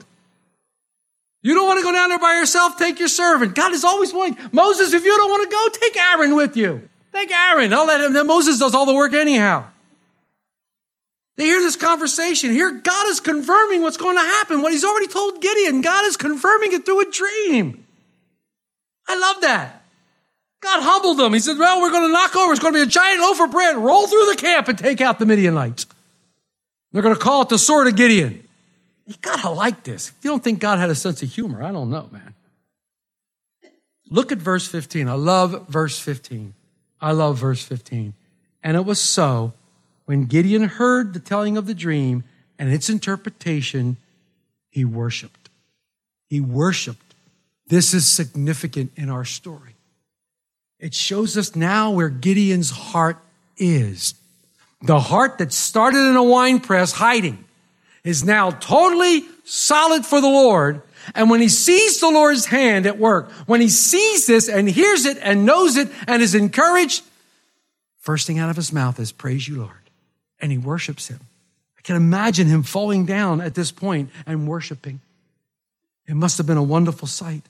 You 1.42 1.54
don't 1.54 1.66
want 1.66 1.78
to 1.78 1.84
go 1.84 1.92
down 1.92 2.08
there 2.08 2.18
by 2.18 2.36
yourself? 2.36 2.78
Take 2.78 2.98
your 2.98 3.08
servant. 3.08 3.54
God 3.54 3.72
is 3.74 3.84
always 3.84 4.14
willing. 4.14 4.34
Moses, 4.50 4.94
if 4.94 5.04
you 5.04 5.14
don't 5.14 5.28
want 5.28 5.50
to 5.50 5.54
go, 5.54 5.68
take 5.78 5.96
Aaron 5.98 6.34
with 6.36 6.56
you. 6.56 6.88
Take 7.12 7.30
Aaron. 7.30 7.74
I'll 7.74 7.86
let 7.86 8.00
him. 8.00 8.14
Then 8.14 8.26
Moses 8.26 8.58
does 8.58 8.74
all 8.74 8.86
the 8.86 8.94
work 8.94 9.12
anyhow. 9.12 9.66
They 11.36 11.44
hear 11.44 11.60
this 11.60 11.76
conversation. 11.76 12.50
Here, 12.50 12.70
God 12.70 13.08
is 13.08 13.20
confirming 13.20 13.82
what's 13.82 13.98
going 13.98 14.16
to 14.16 14.22
happen. 14.22 14.62
What 14.62 14.72
he's 14.72 14.84
already 14.84 15.08
told 15.08 15.42
Gideon, 15.42 15.82
God 15.82 16.06
is 16.06 16.16
confirming 16.16 16.72
it 16.72 16.86
through 16.86 17.02
a 17.02 17.10
dream. 17.10 17.83
I 19.08 19.18
love 19.18 19.40
that. 19.42 19.84
God 20.60 20.82
humbled 20.82 21.18
them. 21.18 21.34
He 21.34 21.40
said, 21.40 21.58
Well, 21.58 21.80
we're 21.80 21.90
going 21.90 22.08
to 22.08 22.12
knock 22.12 22.34
over. 22.34 22.52
It's 22.52 22.60
going 22.60 22.72
to 22.72 22.78
be 22.78 22.82
a 22.82 22.86
giant 22.86 23.20
loaf 23.20 23.40
of 23.40 23.50
bread. 23.50 23.76
Roll 23.76 24.06
through 24.06 24.26
the 24.26 24.36
camp 24.38 24.68
and 24.68 24.78
take 24.78 25.00
out 25.00 25.18
the 25.18 25.26
Midianites. 25.26 25.86
They're 26.92 27.02
going 27.02 27.14
to 27.14 27.20
call 27.20 27.42
it 27.42 27.48
the 27.48 27.58
sword 27.58 27.86
of 27.86 27.96
Gideon. 27.96 28.46
You 29.06 29.14
got 29.20 29.40
to 29.40 29.50
like 29.50 29.82
this. 29.84 30.08
If 30.08 30.24
you 30.24 30.30
don't 30.30 30.42
think 30.42 30.60
God 30.60 30.78
had 30.78 30.88
a 30.88 30.94
sense 30.94 31.22
of 31.22 31.30
humor, 31.30 31.62
I 31.62 31.70
don't 31.70 31.90
know, 31.90 32.08
man. 32.10 32.34
Look 34.10 34.32
at 34.32 34.38
verse 34.38 34.66
15. 34.66 35.08
I 35.08 35.14
love 35.14 35.68
verse 35.68 35.98
15. 35.98 36.54
I 37.00 37.12
love 37.12 37.38
verse 37.38 37.62
15. 37.62 38.14
And 38.62 38.76
it 38.76 38.84
was 38.84 39.00
so 39.00 39.52
when 40.06 40.26
Gideon 40.26 40.64
heard 40.64 41.12
the 41.12 41.20
telling 41.20 41.56
of 41.56 41.66
the 41.66 41.74
dream 41.74 42.24
and 42.58 42.72
its 42.72 42.88
interpretation, 42.88 43.96
he 44.70 44.84
worshiped. 44.84 45.50
He 46.28 46.40
worshiped. 46.40 47.03
This 47.66 47.94
is 47.94 48.06
significant 48.06 48.92
in 48.96 49.08
our 49.08 49.24
story. 49.24 49.74
It 50.78 50.94
shows 50.94 51.36
us 51.36 51.56
now 51.56 51.92
where 51.92 52.10
Gideon's 52.10 52.70
heart 52.70 53.18
is. 53.56 54.14
The 54.82 55.00
heart 55.00 55.38
that 55.38 55.52
started 55.52 56.10
in 56.10 56.16
a 56.16 56.22
wine 56.22 56.60
press 56.60 56.92
hiding 56.92 57.42
is 58.02 58.22
now 58.22 58.50
totally 58.50 59.24
solid 59.44 60.04
for 60.04 60.20
the 60.20 60.28
Lord. 60.28 60.82
And 61.14 61.30
when 61.30 61.40
he 61.40 61.48
sees 61.48 62.00
the 62.00 62.10
Lord's 62.10 62.46
hand 62.46 62.86
at 62.86 62.98
work, 62.98 63.30
when 63.46 63.62
he 63.62 63.68
sees 63.68 64.26
this 64.26 64.48
and 64.48 64.68
hears 64.68 65.06
it 65.06 65.16
and 65.22 65.46
knows 65.46 65.76
it 65.76 65.88
and 66.06 66.20
is 66.20 66.34
encouraged, 66.34 67.02
first 67.98 68.26
thing 68.26 68.38
out 68.38 68.50
of 68.50 68.56
his 68.56 68.72
mouth 68.72 69.00
is, 69.00 69.10
Praise 69.10 69.48
you, 69.48 69.56
Lord. 69.56 69.90
And 70.38 70.52
he 70.52 70.58
worships 70.58 71.08
him. 71.08 71.20
I 71.78 71.82
can 71.82 71.96
imagine 71.96 72.46
him 72.46 72.62
falling 72.62 73.06
down 73.06 73.40
at 73.40 73.54
this 73.54 73.70
point 73.72 74.10
and 74.26 74.46
worshiping. 74.46 75.00
It 76.06 76.14
must 76.14 76.36
have 76.36 76.46
been 76.46 76.58
a 76.58 76.62
wonderful 76.62 77.08
sight. 77.08 77.42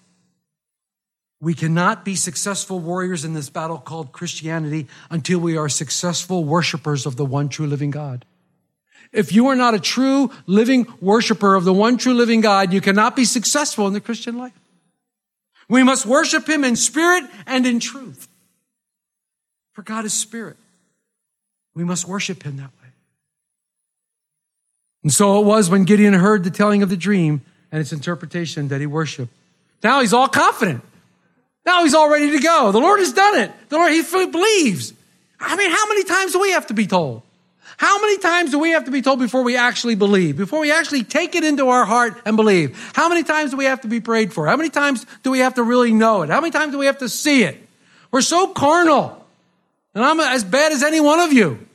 We 1.44 1.52
cannot 1.52 2.06
be 2.06 2.16
successful 2.16 2.78
warriors 2.78 3.22
in 3.22 3.34
this 3.34 3.50
battle 3.50 3.76
called 3.76 4.12
Christianity 4.12 4.88
until 5.10 5.40
we 5.40 5.58
are 5.58 5.68
successful 5.68 6.42
worshipers 6.42 7.04
of 7.04 7.16
the 7.16 7.24
one 7.26 7.50
true 7.50 7.66
living 7.66 7.90
God. 7.90 8.24
If 9.12 9.30
you 9.30 9.48
are 9.48 9.54
not 9.54 9.74
a 9.74 9.78
true 9.78 10.30
living 10.46 10.86
worshiper 11.02 11.54
of 11.54 11.64
the 11.64 11.72
one 11.74 11.98
true 11.98 12.14
living 12.14 12.40
God, 12.40 12.72
you 12.72 12.80
cannot 12.80 13.14
be 13.14 13.26
successful 13.26 13.86
in 13.86 13.92
the 13.92 14.00
Christian 14.00 14.38
life. 14.38 14.58
We 15.68 15.82
must 15.82 16.06
worship 16.06 16.48
him 16.48 16.64
in 16.64 16.76
spirit 16.76 17.24
and 17.46 17.66
in 17.66 17.78
truth. 17.78 18.26
For 19.72 19.82
God 19.82 20.06
is 20.06 20.14
spirit. 20.14 20.56
We 21.74 21.84
must 21.84 22.08
worship 22.08 22.42
him 22.42 22.56
that 22.56 22.70
way. 22.80 22.88
And 25.02 25.12
so 25.12 25.42
it 25.42 25.44
was 25.44 25.68
when 25.68 25.84
Gideon 25.84 26.14
heard 26.14 26.42
the 26.42 26.50
telling 26.50 26.82
of 26.82 26.88
the 26.88 26.96
dream 26.96 27.42
and 27.70 27.82
its 27.82 27.92
interpretation 27.92 28.68
that 28.68 28.80
he 28.80 28.86
worshiped. 28.86 29.32
Now 29.82 30.00
he's 30.00 30.14
all 30.14 30.28
confident. 30.28 30.82
Now 31.66 31.84
he's 31.84 31.94
all 31.94 32.10
ready 32.10 32.30
to 32.30 32.38
go. 32.38 32.72
The 32.72 32.80
Lord 32.80 33.00
has 33.00 33.12
done 33.12 33.38
it. 33.38 33.50
The 33.68 33.76
Lord, 33.76 33.92
he 33.92 34.02
believes. 34.02 34.92
I 35.40 35.56
mean, 35.56 35.70
how 35.70 35.88
many 35.88 36.04
times 36.04 36.32
do 36.32 36.40
we 36.40 36.52
have 36.52 36.66
to 36.68 36.74
be 36.74 36.86
told? 36.86 37.22
How 37.76 38.00
many 38.00 38.18
times 38.18 38.50
do 38.52 38.58
we 38.58 38.70
have 38.70 38.84
to 38.84 38.90
be 38.90 39.02
told 39.02 39.18
before 39.18 39.42
we 39.42 39.56
actually 39.56 39.94
believe? 39.96 40.36
Before 40.36 40.60
we 40.60 40.70
actually 40.70 41.02
take 41.02 41.34
it 41.34 41.42
into 41.42 41.68
our 41.68 41.84
heart 41.84 42.20
and 42.24 42.36
believe? 42.36 42.78
How 42.94 43.08
many 43.08 43.24
times 43.24 43.50
do 43.50 43.56
we 43.56 43.64
have 43.64 43.80
to 43.80 43.88
be 43.88 44.00
prayed 44.00 44.32
for? 44.32 44.46
How 44.46 44.56
many 44.56 44.70
times 44.70 45.04
do 45.22 45.30
we 45.30 45.40
have 45.40 45.54
to 45.54 45.62
really 45.62 45.92
know 45.92 46.22
it? 46.22 46.30
How 46.30 46.40
many 46.40 46.52
times 46.52 46.72
do 46.72 46.78
we 46.78 46.86
have 46.86 46.98
to 46.98 47.08
see 47.08 47.42
it? 47.42 47.58
We're 48.12 48.20
so 48.20 48.52
carnal. 48.52 49.26
And 49.94 50.04
I'm 50.04 50.20
as 50.20 50.44
bad 50.44 50.72
as 50.72 50.82
any 50.82 51.00
one 51.00 51.18
of 51.18 51.32
you. 51.32 51.66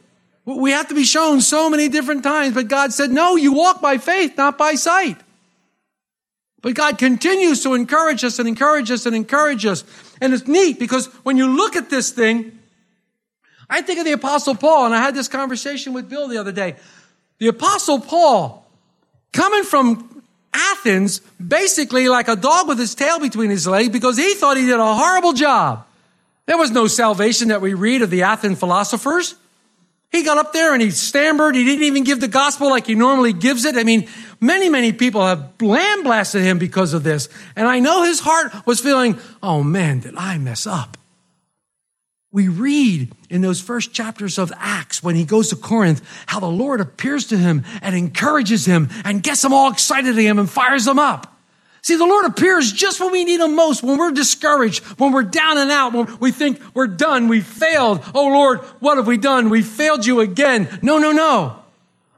We 0.46 0.72
have 0.72 0.88
to 0.88 0.96
be 0.96 1.04
shown 1.04 1.42
so 1.42 1.70
many 1.70 1.90
different 1.90 2.24
times, 2.24 2.54
but 2.54 2.68
God 2.68 2.94
said, 2.94 3.12
no, 3.12 3.36
you 3.36 3.54
walk 3.54 3.82
by 3.82 3.98
faith, 3.98 4.38
not 4.38 4.58
by 4.58 4.76
sight. 4.76 5.18
But 6.62 6.76
God 6.76 6.98
continues 6.98 7.64
to 7.64 7.74
encourage 7.74 8.24
us 8.24 8.40
and 8.40 8.48
encourage 8.48 8.92
us 8.92 9.06
and 9.06 9.16
encourage 9.16 9.66
us. 9.66 9.84
And 10.20 10.34
it's 10.34 10.48
neat 10.48 10.80
because 10.80 11.08
when 11.24 11.38
you 11.38 11.56
look 11.56 11.76
at 11.76 11.90
this 11.90 12.12
thing, 12.12 12.60
I 13.70 13.82
think 13.82 14.00
of 14.00 14.06
the 14.06 14.12
apostle 14.14 14.56
Paul, 14.56 14.86
and 14.86 14.96
I 14.96 15.00
had 15.00 15.16
this 15.16 15.28
conversation 15.28 15.94
with 15.94 16.10
Bill 16.10 16.28
the 16.28 16.38
other 16.38 16.52
day. 16.52 16.76
The 17.38 17.48
apostle 17.48 18.00
Paul, 18.00 18.66
coming 19.32 19.64
from 19.64 20.24
Athens, 20.54 21.20
basically 21.46 22.10
like 22.10 22.28
a 22.28 22.36
dog 22.36 22.68
with 22.68 22.80
his 22.80 22.96
tail 22.96 23.20
between 23.20 23.50
his 23.50 23.68
legs 23.68 23.90
because 23.90 24.18
he 24.18 24.34
thought 24.34 24.58
he 24.58 24.66
did 24.66 24.80
a 24.80 24.94
horrible 24.94 25.34
job. 25.34 25.86
There 26.48 26.58
was 26.58 26.72
no 26.72 26.88
salvation 26.88 27.50
that 27.50 27.62
we 27.62 27.76
read 27.76 28.02
of 28.02 28.10
the 28.10 28.24
Athens 28.24 28.60
philosophers. 28.60 29.36
He 30.12 30.24
got 30.24 30.40
up 30.40 30.54
there 30.54 30.74
and 30.74 30.82
he 30.82 30.90
stammered. 30.90 31.56
He 31.56 31.64
didn't 31.64 31.84
even 31.84 32.04
give 32.04 32.20
the 32.20 32.28
gospel 32.28 32.70
like 32.70 32.88
he 32.88 32.96
normally 32.96 33.32
gives 33.32 33.66
it. 33.66 33.76
I 33.76 33.84
mean, 33.84 34.08
many, 34.42 34.68
many 34.68 34.92
people 34.92 35.26
have 35.26 35.54
lambasted 35.62 36.42
him 36.42 36.58
because 36.58 36.94
of 36.94 37.04
this. 37.04 37.30
And 37.56 37.68
I 37.68 37.80
know 37.80 38.04
his 38.04 38.20
heart 38.20 38.52
was 38.66 38.80
feeling, 38.80 39.20
oh 39.44 39.62
man, 39.62 40.00
did 40.00 40.16
I 40.18 40.38
mess 40.40 40.66
up? 40.66 40.98
We 42.32 42.48
read 42.48 43.12
in 43.30 43.42
those 43.42 43.62
first 43.62 43.94
chapters 43.94 44.38
of 44.38 44.52
Acts 44.58 45.02
when 45.02 45.16
he 45.16 45.26
goes 45.26 45.50
to 45.50 45.56
Corinth 45.56 46.02
how 46.28 46.40
the 46.40 46.48
Lord 46.48 46.80
appears 46.80 47.28
to 47.28 47.38
him 47.38 47.64
and 47.82 47.96
encourages 47.96 48.66
him 48.66 48.90
and 49.04 49.24
gets 49.24 49.42
them 49.42 49.54
all 49.54 49.72
excited 49.72 50.16
to 50.16 50.22
him 50.22 50.38
and 50.38 50.50
fires 50.50 50.86
them 50.86 51.00
up. 51.00 51.39
See, 51.90 51.96
the 51.96 52.06
Lord 52.06 52.28
appears 52.28 52.72
just 52.72 53.00
when 53.00 53.12
we 53.12 53.24
need 53.24 53.40
him 53.40 53.56
most, 53.56 53.82
when 53.82 53.98
we're 53.98 54.12
discouraged, 54.12 54.84
when 55.00 55.12
we're 55.12 55.24
down 55.24 55.58
and 55.58 55.72
out, 55.72 55.92
when 55.92 56.20
we 56.20 56.32
think 56.32 56.62
we're 56.76 56.86
done, 56.86 57.28
we 57.28 57.42
failed. 57.42 58.04
Oh 58.14 58.28
Lord, 58.28 58.60
what 58.80 58.98
have 58.98 59.08
we 59.08 59.18
done? 59.18 59.50
We 59.50 59.64
failed 59.64 60.06
you 60.06 60.20
again. 60.20 60.70
No, 60.84 61.00
no, 61.00 61.12
no. 61.12 61.64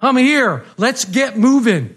I'm 0.01 0.17
here. 0.17 0.65
Let's 0.75 1.05
get 1.05 1.37
moving. 1.37 1.95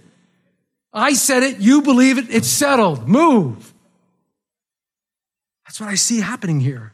I 0.93 1.15
said 1.15 1.43
it. 1.43 1.59
You 1.59 1.83
believe 1.83 2.17
it. 2.17 2.27
It's 2.31 2.47
settled. 2.47 3.09
Move. 3.09 3.75
That's 5.67 5.81
what 5.81 5.89
I 5.89 5.97
see 5.97 6.21
happening 6.21 6.61
here. 6.61 6.93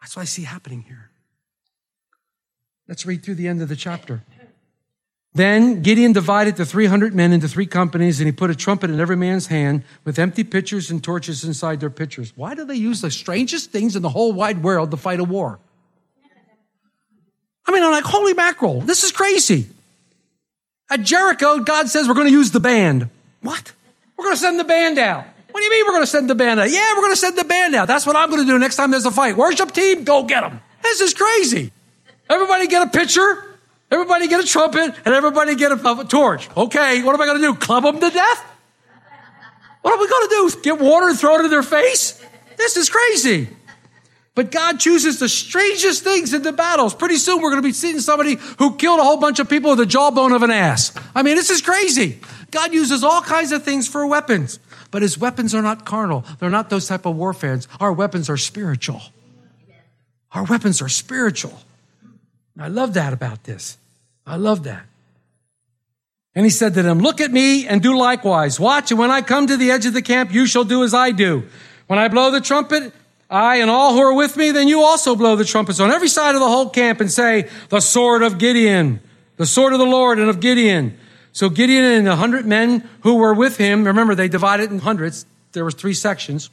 That's 0.00 0.16
what 0.16 0.22
I 0.22 0.24
see 0.24 0.42
happening 0.42 0.82
here. 0.82 1.10
Let's 2.88 3.06
read 3.06 3.22
through 3.22 3.36
the 3.36 3.46
end 3.46 3.62
of 3.62 3.68
the 3.68 3.76
chapter. 3.76 4.24
Then 5.34 5.80
Gideon 5.80 6.12
divided 6.12 6.56
the 6.56 6.66
300 6.66 7.14
men 7.14 7.32
into 7.32 7.48
three 7.48 7.66
companies, 7.66 8.20
and 8.20 8.26
he 8.26 8.32
put 8.32 8.50
a 8.50 8.54
trumpet 8.54 8.90
in 8.90 9.00
every 9.00 9.16
man's 9.16 9.46
hand 9.46 9.82
with 10.04 10.18
empty 10.18 10.44
pitchers 10.44 10.90
and 10.90 11.02
torches 11.02 11.42
inside 11.42 11.80
their 11.80 11.90
pitchers. 11.90 12.32
Why 12.36 12.54
do 12.54 12.66
they 12.66 12.74
use 12.74 13.00
the 13.00 13.10
strangest 13.10 13.70
things 13.70 13.96
in 13.96 14.02
the 14.02 14.10
whole 14.10 14.32
wide 14.32 14.62
world 14.62 14.90
to 14.90 14.98
fight 14.98 15.20
a 15.20 15.24
war? 15.24 15.58
I 17.64 17.72
mean, 17.72 17.82
I'm 17.82 17.92
like, 17.92 18.04
holy 18.04 18.34
mackerel, 18.34 18.82
this 18.82 19.04
is 19.04 19.12
crazy. 19.12 19.66
At 20.90 21.02
Jericho, 21.02 21.60
God 21.60 21.88
says 21.88 22.06
we're 22.06 22.14
going 22.14 22.26
to 22.26 22.32
use 22.32 22.50
the 22.50 22.60
band. 22.60 23.08
What? 23.40 23.72
We're 24.18 24.24
going 24.24 24.36
to 24.36 24.40
send 24.40 24.60
the 24.60 24.64
band 24.64 24.98
out. 24.98 25.24
What 25.50 25.60
do 25.60 25.64
you 25.64 25.70
mean 25.70 25.84
we're 25.86 25.92
going 25.92 26.02
to 26.02 26.10
send 26.10 26.28
the 26.28 26.34
band 26.34 26.60
out? 26.60 26.70
Yeah, 26.70 26.92
we're 26.94 27.02
going 27.02 27.12
to 27.12 27.20
send 27.20 27.38
the 27.38 27.44
band 27.44 27.74
out. 27.74 27.88
That's 27.88 28.06
what 28.06 28.16
I'm 28.16 28.28
going 28.28 28.42
to 28.42 28.46
do 28.46 28.58
next 28.58 28.76
time 28.76 28.90
there's 28.90 29.06
a 29.06 29.10
fight. 29.10 29.36
Worship 29.36 29.72
team, 29.72 30.04
go 30.04 30.24
get 30.24 30.42
them. 30.42 30.60
This 30.82 31.00
is 31.00 31.14
crazy. 31.14 31.72
Everybody 32.28 32.66
get 32.66 32.88
a 32.88 32.90
pitcher, 32.90 33.51
everybody 33.92 34.26
get 34.26 34.42
a 34.42 34.46
trumpet, 34.46 34.94
and 35.04 35.14
everybody 35.14 35.54
get 35.54 35.70
a, 35.70 36.00
a 36.00 36.04
torch. 36.04 36.48
Okay, 36.56 37.02
what 37.02 37.14
am 37.14 37.20
I 37.20 37.26
going 37.26 37.40
to 37.40 37.46
do? 37.46 37.54
Club 37.54 37.84
them 37.84 38.00
to 38.00 38.10
death? 38.10 38.44
What 39.82 39.94
are 39.94 40.00
we 40.00 40.08
going 40.08 40.28
to 40.28 40.34
do? 40.50 40.62
Get 40.62 40.80
water 40.80 41.08
and 41.08 41.18
throw 41.18 41.36
it 41.36 41.44
in 41.44 41.50
their 41.50 41.62
face? 41.62 42.24
This 42.56 42.76
is 42.76 42.88
crazy. 42.88 43.48
But 44.34 44.50
God 44.50 44.80
chooses 44.80 45.18
the 45.18 45.28
strangest 45.28 46.04
things 46.04 46.32
in 46.32 46.42
the 46.42 46.52
battles. 46.52 46.94
Pretty 46.94 47.16
soon 47.16 47.42
we're 47.42 47.50
going 47.50 47.62
to 47.62 47.68
be 47.68 47.74
seeing 47.74 48.00
somebody 48.00 48.36
who 48.58 48.76
killed 48.76 48.98
a 48.98 49.02
whole 49.02 49.18
bunch 49.18 49.40
of 49.40 49.50
people 49.50 49.70
with 49.70 49.78
the 49.78 49.86
jawbone 49.86 50.32
of 50.32 50.42
an 50.42 50.50
ass. 50.50 50.92
I 51.14 51.22
mean, 51.22 51.34
this 51.34 51.50
is 51.50 51.60
crazy. 51.60 52.18
God 52.50 52.72
uses 52.72 53.04
all 53.04 53.20
kinds 53.20 53.52
of 53.52 53.62
things 53.62 53.88
for 53.88 54.06
weapons. 54.06 54.58
But 54.90 55.02
his 55.02 55.18
weapons 55.18 55.54
are 55.54 55.62
not 55.62 55.84
carnal. 55.84 56.24
They're 56.38 56.50
not 56.50 56.70
those 56.70 56.86
type 56.86 57.04
of 57.04 57.16
warfares. 57.16 57.68
Our 57.80 57.92
weapons 57.92 58.30
are 58.30 58.36
spiritual. 58.36 59.02
Our 60.32 60.44
weapons 60.44 60.80
are 60.80 60.88
spiritual. 60.88 61.60
I 62.58 62.68
love 62.68 62.94
that 62.94 63.12
about 63.12 63.44
this. 63.44 63.76
I 64.26 64.36
love 64.36 64.64
that. 64.64 64.84
And 66.34 66.46
he 66.46 66.50
said 66.50 66.74
to 66.74 66.82
them, 66.82 67.00
Look 67.00 67.20
at 67.20 67.30
me 67.30 67.66
and 67.66 67.82
do 67.82 67.96
likewise. 67.96 68.58
Watch, 68.58 68.90
and 68.90 68.98
when 68.98 69.10
I 69.10 69.20
come 69.20 69.46
to 69.46 69.56
the 69.56 69.70
edge 69.70 69.86
of 69.86 69.92
the 69.92 70.02
camp, 70.02 70.32
you 70.32 70.46
shall 70.46 70.64
do 70.64 70.82
as 70.82 70.94
I 70.94 71.10
do. 71.10 71.44
When 71.86 71.98
I 71.98 72.08
blow 72.08 72.30
the 72.30 72.40
trumpet, 72.40 72.92
I 73.28 73.56
and 73.56 73.70
all 73.70 73.92
who 73.94 74.00
are 74.00 74.14
with 74.14 74.36
me, 74.36 74.50
then 74.50 74.68
you 74.68 74.82
also 74.82 75.16
blow 75.16 75.36
the 75.36 75.44
trumpets 75.44 75.80
on 75.80 75.90
every 75.90 76.08
side 76.08 76.34
of 76.34 76.40
the 76.40 76.48
whole 76.48 76.68
camp 76.70 77.00
and 77.00 77.10
say, 77.10 77.48
The 77.68 77.80
sword 77.80 78.22
of 78.22 78.38
Gideon, 78.38 79.00
the 79.36 79.46
sword 79.46 79.72
of 79.72 79.78
the 79.78 79.86
Lord 79.86 80.18
and 80.18 80.30
of 80.30 80.40
Gideon. 80.40 80.98
So 81.32 81.48
Gideon 81.48 81.84
and 81.84 82.06
the 82.06 82.16
hundred 82.16 82.46
men 82.46 82.88
who 83.00 83.16
were 83.16 83.34
with 83.34 83.56
him, 83.56 83.84
remember 83.84 84.14
they 84.14 84.28
divided 84.28 84.70
in 84.70 84.80
hundreds, 84.80 85.24
there 85.52 85.64
was 85.64 85.74
three 85.74 85.94
sections, 85.94 86.50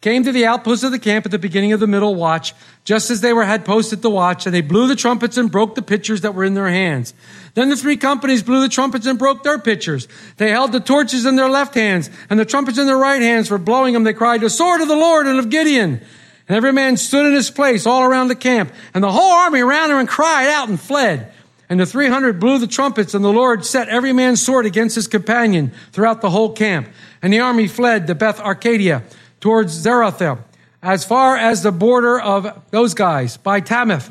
came 0.00 0.24
to 0.24 0.32
the 0.32 0.46
outposts 0.46 0.82
of 0.82 0.92
the 0.92 0.98
camp 0.98 1.26
at 1.26 1.30
the 1.30 1.38
beginning 1.38 1.72
of 1.72 1.80
the 1.80 1.86
middle 1.86 2.14
watch, 2.14 2.54
just 2.84 3.10
as 3.10 3.20
they 3.20 3.34
were 3.34 3.44
had 3.44 3.66
posted 3.66 4.00
the 4.00 4.08
watch, 4.08 4.46
and 4.46 4.54
they 4.54 4.62
blew 4.62 4.88
the 4.88 4.96
trumpets 4.96 5.36
and 5.36 5.52
broke 5.52 5.74
the 5.74 5.82
pitchers 5.82 6.22
that 6.22 6.34
were 6.34 6.44
in 6.44 6.54
their 6.54 6.70
hands. 6.70 7.12
Then 7.52 7.68
the 7.68 7.76
three 7.76 7.98
companies 7.98 8.42
blew 8.42 8.62
the 8.62 8.68
trumpets 8.68 9.04
and 9.04 9.18
broke 9.18 9.42
their 9.42 9.58
pitchers. 9.58 10.08
They 10.38 10.50
held 10.50 10.72
the 10.72 10.80
torches 10.80 11.26
in 11.26 11.36
their 11.36 11.50
left 11.50 11.74
hands, 11.74 12.08
and 12.30 12.40
the 12.40 12.46
trumpets 12.46 12.78
in 12.78 12.86
their 12.86 12.96
right 12.96 13.20
hands 13.20 13.48
for 13.48 13.58
blowing 13.58 13.92
them. 13.92 14.04
They 14.04 14.14
cried, 14.14 14.40
the 14.40 14.48
sword 14.48 14.80
of 14.80 14.88
the 14.88 14.96
Lord 14.96 15.26
and 15.26 15.38
of 15.38 15.50
Gideon. 15.50 16.00
And 16.48 16.56
every 16.56 16.72
man 16.72 16.96
stood 16.96 17.26
in 17.26 17.34
his 17.34 17.50
place 17.50 17.86
all 17.86 18.02
around 18.02 18.28
the 18.28 18.34
camp. 18.34 18.72
And 18.94 19.04
the 19.04 19.12
whole 19.12 19.32
army 19.32 19.62
ran 19.62 19.88
there 19.88 20.00
and 20.00 20.08
cried 20.08 20.48
out 20.48 20.68
and 20.68 20.80
fled. 20.80 21.32
And 21.68 21.78
the 21.78 21.86
300 21.86 22.40
blew 22.40 22.58
the 22.58 22.66
trumpets, 22.66 23.14
and 23.14 23.24
the 23.24 23.32
Lord 23.32 23.64
set 23.64 23.88
every 23.88 24.12
man's 24.12 24.42
sword 24.42 24.66
against 24.66 24.96
his 24.96 25.06
companion 25.06 25.70
throughout 25.92 26.22
the 26.22 26.30
whole 26.30 26.52
camp. 26.52 26.88
And 27.22 27.32
the 27.32 27.38
army 27.38 27.68
fled 27.68 28.06
to 28.06 28.14
Beth 28.16 28.40
Acacia 28.40 29.04
towards 29.40 29.84
Zaratha, 29.84 30.38
as 30.82 31.04
far 31.04 31.36
as 31.36 31.62
the 31.62 31.72
border 31.72 32.20
of 32.20 32.62
those 32.70 32.94
guys 32.94 33.36
by 33.36 33.60
Tabbath. 33.60 34.10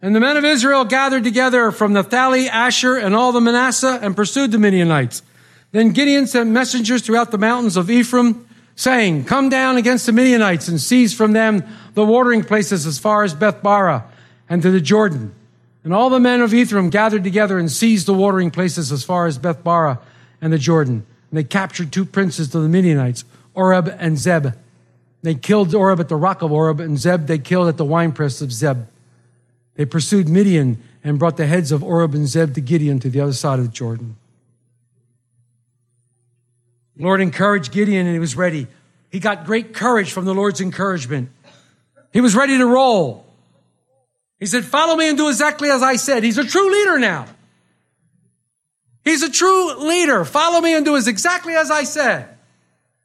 And 0.00 0.16
the 0.16 0.20
men 0.20 0.36
of 0.36 0.44
Israel 0.44 0.84
gathered 0.84 1.24
together 1.24 1.70
from 1.70 1.92
Naphtali, 1.92 2.48
Asher, 2.48 2.96
and 2.96 3.14
all 3.14 3.32
the 3.32 3.40
Manasseh 3.40 4.00
and 4.02 4.16
pursued 4.16 4.50
the 4.50 4.58
Midianites. 4.58 5.22
Then 5.70 5.92
Gideon 5.92 6.26
sent 6.26 6.50
messengers 6.50 7.02
throughout 7.02 7.30
the 7.30 7.38
mountains 7.38 7.76
of 7.76 7.90
Ephraim, 7.90 8.46
saying, 8.74 9.24
Come 9.24 9.48
down 9.48 9.76
against 9.76 10.06
the 10.06 10.12
Midianites 10.12 10.68
and 10.68 10.80
seize 10.80 11.14
from 11.14 11.32
them 11.32 11.64
the 11.94 12.04
watering 12.04 12.42
places 12.42 12.86
as 12.86 12.98
far 12.98 13.22
as 13.22 13.34
Beth 13.34 13.62
Barah 13.62 14.04
and 14.48 14.60
to 14.62 14.70
the 14.70 14.80
Jordan. 14.80 15.34
And 15.84 15.94
all 15.94 16.10
the 16.10 16.20
men 16.20 16.40
of 16.40 16.52
Ephraim 16.52 16.90
gathered 16.90 17.24
together 17.24 17.58
and 17.58 17.70
seized 17.70 18.06
the 18.06 18.14
watering 18.14 18.50
places 18.50 18.92
as 18.92 19.04
far 19.04 19.26
as 19.26 19.38
Beth 19.38 19.64
Barah 19.64 19.98
and 20.40 20.52
the 20.52 20.58
Jordan. 20.58 21.06
And 21.30 21.38
they 21.38 21.44
captured 21.44 21.92
two 21.92 22.04
princes 22.04 22.54
of 22.54 22.62
the 22.62 22.68
Midianites, 22.68 23.24
Oreb 23.54 23.94
and 23.98 24.18
Zeb. 24.18 24.48
They 25.22 25.34
killed 25.34 25.74
Oreb 25.74 26.00
at 26.00 26.08
the 26.08 26.16
rock 26.16 26.42
of 26.42 26.50
Oreb, 26.50 26.80
and 26.80 26.98
Zeb 26.98 27.26
they 27.26 27.38
killed 27.38 27.68
at 27.68 27.76
the 27.76 27.84
winepress 27.84 28.40
of 28.40 28.52
Zeb. 28.52 28.86
They 29.74 29.84
pursued 29.84 30.28
Midian 30.28 30.82
and 31.04 31.18
brought 31.18 31.36
the 31.36 31.46
heads 31.46 31.72
of 31.72 31.82
Oreb 31.82 32.14
and 32.14 32.26
Zeb 32.26 32.54
to 32.54 32.60
Gideon 32.60 32.98
to 33.00 33.10
the 33.10 33.20
other 33.20 33.32
side 33.32 33.58
of 33.58 33.66
the 33.66 33.72
Jordan. 33.72 34.16
The 36.96 37.04
Lord 37.04 37.20
encouraged 37.20 37.72
Gideon 37.72 38.06
and 38.06 38.14
he 38.14 38.20
was 38.20 38.36
ready. 38.36 38.66
He 39.10 39.18
got 39.18 39.44
great 39.44 39.74
courage 39.74 40.12
from 40.12 40.24
the 40.24 40.34
Lord's 40.34 40.60
encouragement. 40.60 41.30
He 42.12 42.20
was 42.20 42.34
ready 42.34 42.58
to 42.58 42.66
roll. 42.66 43.26
He 44.38 44.46
said, 44.46 44.64
Follow 44.64 44.96
me 44.96 45.08
and 45.08 45.16
do 45.16 45.28
exactly 45.28 45.70
as 45.70 45.82
I 45.82 45.96
said. 45.96 46.22
He's 46.22 46.38
a 46.38 46.44
true 46.44 46.70
leader 46.70 46.98
now. 46.98 47.26
He's 49.04 49.22
a 49.22 49.30
true 49.30 49.88
leader. 49.88 50.24
Follow 50.24 50.60
me 50.60 50.74
and 50.74 50.84
do 50.84 50.96
as 50.96 51.08
exactly 51.08 51.54
as 51.54 51.70
I 51.70 51.84
said. 51.84 52.31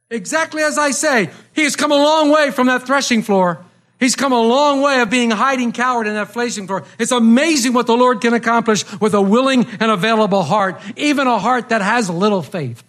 Exactly 0.10 0.64
as 0.64 0.78
I 0.78 0.92
say. 0.92 1.30
He 1.54 1.64
has 1.64 1.76
come 1.76 1.92
a 1.92 1.96
long 1.96 2.32
way 2.32 2.52
from 2.52 2.68
that 2.68 2.86
threshing 2.86 3.24
floor. 3.24 3.64
He's 4.00 4.16
come 4.16 4.32
a 4.32 4.42
long 4.42 4.82
way 4.82 5.02
of 5.02 5.10
being 5.10 5.32
hiding 5.32 5.72
coward 5.72 6.08
in 6.08 6.14
that 6.14 6.32
threshing 6.32 6.68
floor. 6.68 6.84
It's 7.00 7.12
amazing 7.12 7.74
what 7.74 7.88
the 7.88 7.98
Lord 7.98 8.22
can 8.22 8.34
accomplish 8.34 8.86
with 9.02 9.14
a 9.14 9.22
willing 9.22 9.66
and 9.80 9.92
available 9.92 10.44
heart, 10.44 10.80
even 10.96 11.26
a 11.26 11.40
heart 11.40 11.70
that 11.70 11.82
has 11.82 12.10
little 12.10 12.44
faith. 12.44 12.84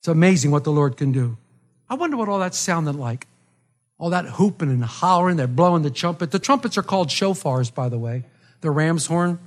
It's 0.00 0.08
amazing 0.08 0.50
what 0.50 0.64
the 0.64 0.72
Lord 0.72 0.96
can 0.96 1.12
do. 1.12 1.38
I 1.88 1.94
wonder 1.94 2.16
what 2.16 2.28
all 2.28 2.40
that 2.40 2.54
sounded 2.54 2.94
like. 2.94 3.26
All 3.98 4.10
that 4.10 4.26
hooping 4.26 4.70
and 4.70 4.84
hollering, 4.84 5.36
they're 5.36 5.48
blowing 5.48 5.82
the 5.82 5.90
trumpet. 5.90 6.30
The 6.30 6.38
trumpets 6.38 6.78
are 6.78 6.82
called 6.82 7.08
shofars, 7.08 7.74
by 7.74 7.88
the 7.88 7.98
way. 7.98 8.24
The 8.60 8.70
ram's 8.70 9.06
horn, 9.06 9.38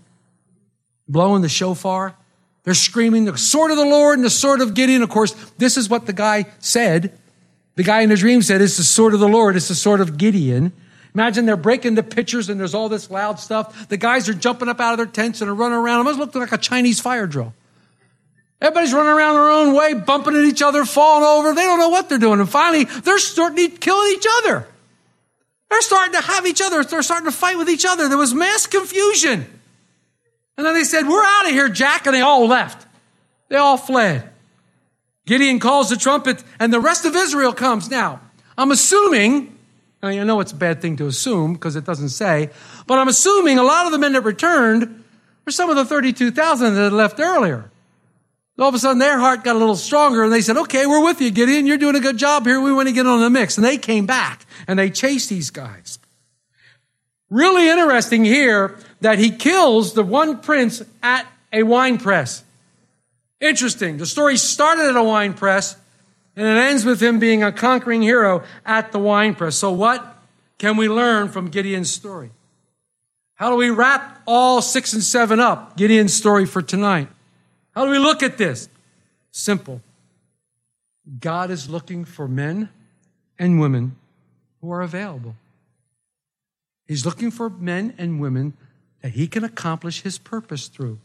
blowing 1.08 1.42
the 1.42 1.50
shofar. 1.50 2.16
They're 2.64 2.74
screaming 2.74 3.26
the 3.26 3.38
sword 3.38 3.72
of 3.72 3.78
the 3.78 3.86
Lord 3.86 4.18
and 4.18 4.26
the 4.26 4.30
sword 4.30 4.62
of 4.62 4.74
Gideon. 4.74 5.02
Of 5.02 5.10
course, 5.10 5.34
this 5.58 5.78
is 5.78 5.90
what 5.90 6.06
the 6.06 6.14
guy 6.14 6.46
said. 6.60 7.18
The 7.76 7.84
guy 7.84 8.02
in 8.02 8.10
the 8.10 8.16
dream 8.16 8.42
said, 8.42 8.62
It's 8.62 8.78
the 8.78 8.84
sword 8.84 9.14
of 9.14 9.20
the 9.20 9.28
Lord, 9.28 9.56
it's 9.56 9.68
the 9.68 9.76
sword 9.76 10.02
of 10.02 10.18
Gideon. 10.18 10.74
Imagine 11.14 11.46
they're 11.46 11.58
breaking 11.58 11.96
the 11.96 12.04
pitchers 12.04 12.50
and 12.50 12.60
there's 12.60 12.74
all 12.74 12.88
this 12.88 13.12
loud 13.12 13.40
stuff. 13.40 13.90
The 13.90 13.98
guys 13.98 14.30
are 14.30 14.34
jumping 14.34 14.70
up 14.70 14.80
out 14.80 14.94
of 14.94 14.98
their 14.98 15.06
tents 15.06 15.42
and 15.42 15.50
are 15.50 15.56
running 15.56 15.78
around. 15.78 16.02
It 16.02 16.04
must 16.04 16.20
look 16.20 16.36
like 16.36 16.54
a 16.54 16.58
Chinese 16.58 17.02
fire 17.02 17.28
drill. 17.28 17.54
Everybody's 18.62 18.94
running 18.94 19.12
around 19.12 19.34
their 19.34 19.50
own 19.50 19.74
way, 19.74 19.94
bumping 19.96 20.36
at 20.36 20.46
each 20.46 20.62
other, 20.62 20.86
falling 20.86 21.26
over. 21.26 21.54
They 21.54 21.64
don't 21.64 21.80
know 21.80 21.90
what 21.90 22.08
they're 22.08 22.20
doing. 22.20 22.40
And 22.40 22.50
finally, 22.50 22.86
they're 22.86 23.18
starting 23.18 23.72
to 23.72 23.78
kill 23.78 24.02
each 24.10 24.26
other. 24.38 24.68
They're 25.70 25.82
starting 25.82 26.14
to 26.14 26.22
have 26.22 26.46
each 26.46 26.62
other. 26.62 26.84
They're 26.84 27.02
starting 27.02 27.26
to 27.26 27.36
fight 27.36 27.58
with 27.58 27.70
each 27.70 27.86
other. 27.86 28.08
There 28.08 28.18
was 28.18 28.34
mass 28.34 28.68
confusion. 28.68 29.61
And 30.58 30.66
then 30.66 30.74
they 30.74 30.84
said, 30.84 31.08
We're 31.08 31.24
out 31.24 31.46
of 31.46 31.52
here, 31.52 31.70
Jack. 31.70 32.06
And 32.06 32.16
they 32.16 32.22
all 32.22 32.48
left. 32.48 32.88
They 33.50 33.58
all 33.58 33.78
fled. 33.78 34.30
Gideon 35.26 35.60
calls 35.60 35.90
the 35.90 35.98
trumpet, 35.98 36.44
and 36.60 36.74
the 36.74 36.80
rest 36.80 37.06
of 37.06 37.16
Israel 37.16 37.54
comes. 37.54 37.90
Now, 37.90 38.22
I'm 38.58 38.72
assuming, 38.72 39.58
mean, 40.02 40.20
I 40.20 40.24
know 40.24 40.40
it's 40.40 40.52
a 40.52 40.56
bad 40.56 40.82
thing 40.82 40.98
to 40.98 41.08
assume 41.08 41.54
because 41.54 41.76
it 41.76 41.86
doesn't 41.86 42.10
say, 42.10 42.50
but 42.88 42.98
I'm 42.98 43.08
assuming 43.08 43.58
a 43.58 43.64
lot 43.64 43.86
of 43.86 43.92
the 43.92 43.98
men 43.98 44.14
that 44.14 44.22
returned 44.22 45.04
were 45.46 45.52
some 45.52 45.70
of 45.70 45.76
the 45.76 45.86
32,000 45.86 46.76
that 46.76 46.82
had 46.82 46.94
left 46.94 47.20
earlier. 47.20 47.70
All 48.60 48.68
of 48.68 48.76
a 48.76 48.80
sudden, 48.80 49.00
their 49.00 49.18
heart 49.18 49.44
got 49.44 49.56
a 49.56 49.60
little 49.60 49.76
stronger, 49.76 50.24
and 50.24 50.32
they 50.32 50.42
said, 50.42 50.56
Okay, 50.56 50.86
we're 50.86 51.04
with 51.04 51.20
you, 51.20 51.32
Gideon. 51.32 51.66
You're 51.66 51.78
doing 51.78 51.96
a 51.96 52.00
good 52.00 52.18
job 52.18 52.46
here. 52.46 52.62
We 52.62 52.72
want 52.72 52.90
to 52.90 52.94
get 52.94 53.08
on 53.08 53.20
the 53.20 53.30
mix. 53.30 53.58
And 53.58 53.66
they 53.66 53.78
came 53.78 54.06
back 54.06 54.46
and 54.68 54.78
they 54.78 54.92
chased 54.92 55.30
these 55.30 55.50
guys. 55.50 55.98
Really 57.32 57.70
interesting 57.70 58.26
here 58.26 58.78
that 59.00 59.18
he 59.18 59.32
kills 59.32 59.94
the 59.94 60.04
one 60.04 60.42
prince 60.42 60.84
at 61.02 61.26
a 61.54 61.64
wine 61.64 61.98
press. 61.98 62.44
Interesting. 63.40 63.98
The 63.98 64.06
story 64.06 64.36
started 64.36 64.90
at 64.90 64.98
a 64.98 65.04
wine 65.04 65.34
press 65.34 65.78
and 66.36 66.46
it 66.46 66.60
ends 66.62 66.84
with 66.84 67.02
him 67.02 67.20
being 67.20 67.42
a 67.42 67.54
conquering 67.54 68.02
hero 68.02 68.44
at 68.66 68.92
the 68.92 69.00
wine 69.00 69.34
press. 69.34 69.56
So, 69.56 69.72
what 69.72 70.18
can 70.58 70.76
we 70.76 70.90
learn 70.90 71.30
from 71.30 71.50
Gideon's 71.50 71.90
story? 71.90 72.32
How 73.36 73.50
do 73.50 73.56
we 73.56 73.70
wrap 73.70 74.22
all 74.28 74.62
six 74.62 74.94
and 74.94 75.02
seven 75.02 75.40
up? 75.40 75.78
Gideon's 75.78 76.14
story 76.14 76.46
for 76.46 76.62
tonight. 76.62 77.08
How 77.74 77.86
do 77.86 77.92
we 77.92 77.98
look 77.98 78.22
at 78.22 78.38
this? 78.38 78.68
Simple. 79.32 79.82
God 81.20 81.50
is 81.50 81.70
looking 81.70 82.04
for 82.04 82.28
men 82.28 82.70
and 83.40 83.60
women 83.60 83.96
who 84.60 84.72
are 84.72 84.82
available. 84.82 85.36
He's 86.92 87.06
looking 87.06 87.32
for 87.32 87.50
men 87.50 87.94
and 87.98 88.20
women 88.20 88.52
that 89.02 89.14
he 89.14 89.26
can 89.26 89.46
accomplish 89.46 90.02
his 90.02 90.18
purpose 90.18 90.68
through. 90.68 91.00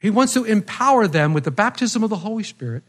He 0.00 0.10
wants 0.10 0.34
to 0.34 0.42
empower 0.42 1.06
them 1.06 1.32
with 1.32 1.44
the 1.44 1.52
baptism 1.52 2.02
of 2.02 2.10
the 2.10 2.16
Holy 2.16 2.42
Spirit. 2.42 2.82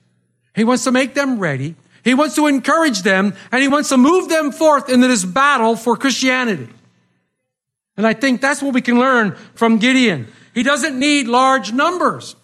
He 0.55 0.63
wants 0.63 0.83
to 0.85 0.91
make 0.91 1.13
them 1.13 1.37
ready. 1.37 1.75
He 2.03 2.15
wants 2.15 2.33
to 2.37 2.47
encourage 2.47 3.03
them 3.03 3.35
and 3.51 3.61
he 3.61 3.67
wants 3.67 3.89
to 3.89 3.97
move 3.97 4.29
them 4.29 4.51
forth 4.51 4.89
into 4.89 5.07
this 5.07 5.23
battle 5.23 5.75
for 5.75 5.95
Christianity. 5.95 6.69
And 7.97 8.07
I 8.07 8.13
think 8.13 8.41
that's 8.41 8.63
what 8.63 8.73
we 8.73 8.81
can 8.81 8.97
learn 8.97 9.35
from 9.53 9.77
Gideon. 9.77 10.27
He 10.55 10.63
doesn't 10.63 10.97
need 10.97 11.27
large 11.27 11.71
numbers. 11.71 12.35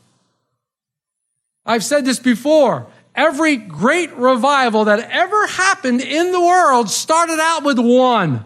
I've 1.65 1.84
said 1.84 2.06
this 2.06 2.19
before. 2.19 2.86
Every 3.15 3.56
great 3.56 4.13
revival 4.13 4.86
that 4.86 4.99
ever 5.10 5.47
happened 5.47 6.02
in 6.02 6.32
the 6.32 6.39
world 6.39 6.91
started 6.91 7.39
out 7.41 7.63
with 7.63 7.80
one. 7.80 8.45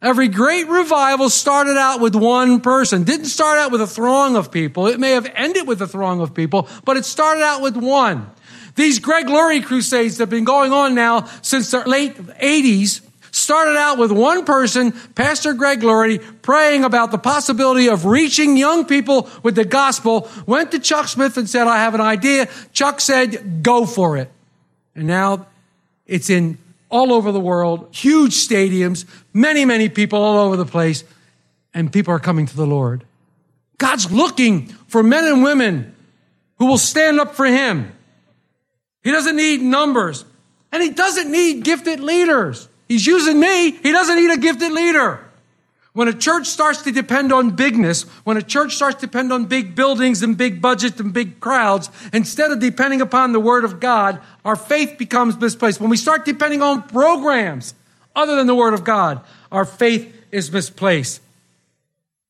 Every 0.00 0.28
great 0.28 0.68
revival 0.68 1.28
started 1.28 1.76
out 1.76 2.00
with 2.00 2.14
one 2.14 2.60
person. 2.60 3.02
Didn't 3.02 3.26
start 3.26 3.58
out 3.58 3.72
with 3.72 3.80
a 3.80 3.86
throng 3.86 4.36
of 4.36 4.52
people. 4.52 4.86
It 4.86 5.00
may 5.00 5.10
have 5.10 5.30
ended 5.34 5.66
with 5.66 5.82
a 5.82 5.88
throng 5.88 6.20
of 6.20 6.34
people, 6.34 6.68
but 6.84 6.96
it 6.96 7.04
started 7.04 7.42
out 7.42 7.62
with 7.62 7.76
one. 7.76 8.30
These 8.76 9.00
Greg 9.00 9.28
Laurie 9.28 9.60
crusades 9.60 10.18
that 10.18 10.22
have 10.22 10.30
been 10.30 10.44
going 10.44 10.72
on 10.72 10.94
now 10.94 11.24
since 11.42 11.72
the 11.72 11.80
late 11.88 12.16
80s 12.16 13.00
started 13.32 13.76
out 13.76 13.98
with 13.98 14.12
one 14.12 14.44
person, 14.44 14.92
Pastor 15.16 15.52
Greg 15.52 15.82
Laurie, 15.82 16.18
praying 16.18 16.84
about 16.84 17.10
the 17.10 17.18
possibility 17.18 17.88
of 17.88 18.04
reaching 18.04 18.56
young 18.56 18.84
people 18.84 19.28
with 19.42 19.56
the 19.56 19.64
gospel, 19.64 20.28
went 20.46 20.70
to 20.70 20.78
Chuck 20.78 21.08
Smith 21.08 21.36
and 21.36 21.48
said, 21.48 21.66
I 21.66 21.78
have 21.78 21.94
an 21.94 22.00
idea. 22.00 22.48
Chuck 22.72 23.00
said, 23.00 23.64
go 23.64 23.84
for 23.84 24.16
it. 24.16 24.30
And 24.94 25.08
now 25.08 25.46
it's 26.06 26.30
in 26.30 26.58
all 26.90 27.12
over 27.12 27.32
the 27.32 27.40
world, 27.40 27.88
huge 27.94 28.32
stadiums, 28.32 29.04
many, 29.32 29.64
many 29.64 29.88
people 29.88 30.20
all 30.22 30.46
over 30.46 30.56
the 30.56 30.66
place, 30.66 31.04
and 31.74 31.92
people 31.92 32.14
are 32.14 32.18
coming 32.18 32.46
to 32.46 32.56
the 32.56 32.66
Lord. 32.66 33.04
God's 33.78 34.10
looking 34.10 34.66
for 34.88 35.02
men 35.02 35.24
and 35.24 35.42
women 35.42 35.94
who 36.58 36.66
will 36.66 36.78
stand 36.78 37.20
up 37.20 37.34
for 37.34 37.46
Him. 37.46 37.92
He 39.04 39.10
doesn't 39.10 39.36
need 39.36 39.60
numbers, 39.62 40.24
and 40.72 40.82
He 40.82 40.90
doesn't 40.90 41.30
need 41.30 41.64
gifted 41.64 42.00
leaders. 42.00 42.68
He's 42.88 43.06
using 43.06 43.38
me, 43.38 43.70
He 43.70 43.92
doesn't 43.92 44.16
need 44.16 44.30
a 44.30 44.38
gifted 44.38 44.72
leader. 44.72 45.27
When 45.98 46.06
a 46.06 46.14
church 46.14 46.46
starts 46.46 46.82
to 46.82 46.92
depend 46.92 47.32
on 47.32 47.56
bigness, 47.56 48.02
when 48.22 48.36
a 48.36 48.42
church 48.42 48.76
starts 48.76 49.00
to 49.00 49.06
depend 49.06 49.32
on 49.32 49.46
big 49.46 49.74
buildings 49.74 50.22
and 50.22 50.36
big 50.36 50.62
budgets 50.62 51.00
and 51.00 51.12
big 51.12 51.40
crowds, 51.40 51.90
instead 52.12 52.52
of 52.52 52.60
depending 52.60 53.00
upon 53.00 53.32
the 53.32 53.40
Word 53.40 53.64
of 53.64 53.80
God, 53.80 54.20
our 54.44 54.54
faith 54.54 54.96
becomes 54.96 55.36
misplaced. 55.36 55.80
When 55.80 55.90
we 55.90 55.96
start 55.96 56.24
depending 56.24 56.62
on 56.62 56.84
programs 56.84 57.74
other 58.14 58.36
than 58.36 58.46
the 58.46 58.54
Word 58.54 58.74
of 58.74 58.84
God, 58.84 59.22
our 59.50 59.64
faith 59.64 60.14
is 60.30 60.52
misplaced. 60.52 61.20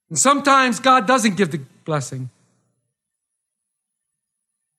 And 0.08 0.18
sometimes 0.18 0.80
God 0.80 1.06
doesn't 1.06 1.36
give 1.36 1.50
the 1.50 1.60
blessing. 1.84 2.30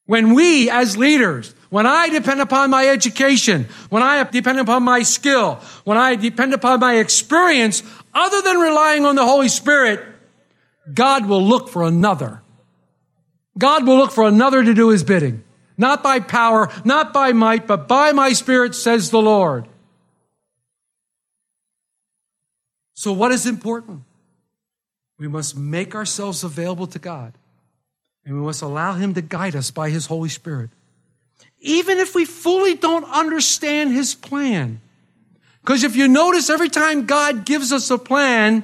When 0.07 0.33
we, 0.33 0.71
as 0.71 0.97
leaders, 0.97 1.53
when 1.69 1.85
I 1.85 2.09
depend 2.09 2.41
upon 2.41 2.71
my 2.71 2.87
education, 2.87 3.65
when 3.91 4.01
I 4.01 4.23
depend 4.23 4.59
upon 4.59 4.81
my 4.81 5.03
skill, 5.03 5.61
when 5.83 5.99
I 5.99 6.15
depend 6.15 6.55
upon 6.55 6.79
my 6.79 6.95
experience, 6.95 7.83
other 8.13 8.41
than 8.41 8.57
relying 8.57 9.05
on 9.05 9.15
the 9.15 9.25
Holy 9.25 9.49
Spirit, 9.49 10.03
God 10.93 11.25
will 11.25 11.43
look 11.43 11.69
for 11.69 11.83
another. 11.83 12.41
God 13.57 13.85
will 13.85 13.97
look 13.97 14.11
for 14.11 14.27
another 14.27 14.63
to 14.63 14.73
do 14.73 14.89
his 14.89 15.03
bidding. 15.03 15.43
Not 15.77 16.03
by 16.03 16.19
power, 16.19 16.69
not 16.83 17.13
by 17.13 17.31
might, 17.31 17.65
but 17.65 17.87
by 17.87 18.11
my 18.11 18.33
spirit, 18.33 18.75
says 18.75 19.11
the 19.11 19.21
Lord. 19.21 19.67
So, 22.95 23.13
what 23.13 23.31
is 23.31 23.45
important? 23.45 24.03
We 25.17 25.29
must 25.29 25.55
make 25.55 25.95
ourselves 25.95 26.43
available 26.43 26.87
to 26.87 26.99
God, 26.99 27.33
and 28.25 28.35
we 28.35 28.41
must 28.41 28.61
allow 28.61 28.93
Him 28.93 29.13
to 29.13 29.21
guide 29.21 29.55
us 29.55 29.71
by 29.71 29.89
His 29.89 30.07
Holy 30.07 30.27
Spirit. 30.27 30.69
Even 31.59 31.97
if 31.97 32.13
we 32.13 32.25
fully 32.25 32.75
don't 32.75 33.05
understand 33.05 33.93
His 33.93 34.15
plan. 34.15 34.81
Because 35.61 35.83
if 35.83 35.95
you 35.95 36.07
notice, 36.07 36.49
every 36.49 36.69
time 36.69 37.05
God 37.05 37.45
gives 37.45 37.71
us 37.71 37.89
a 37.91 37.97
plan, 37.97 38.63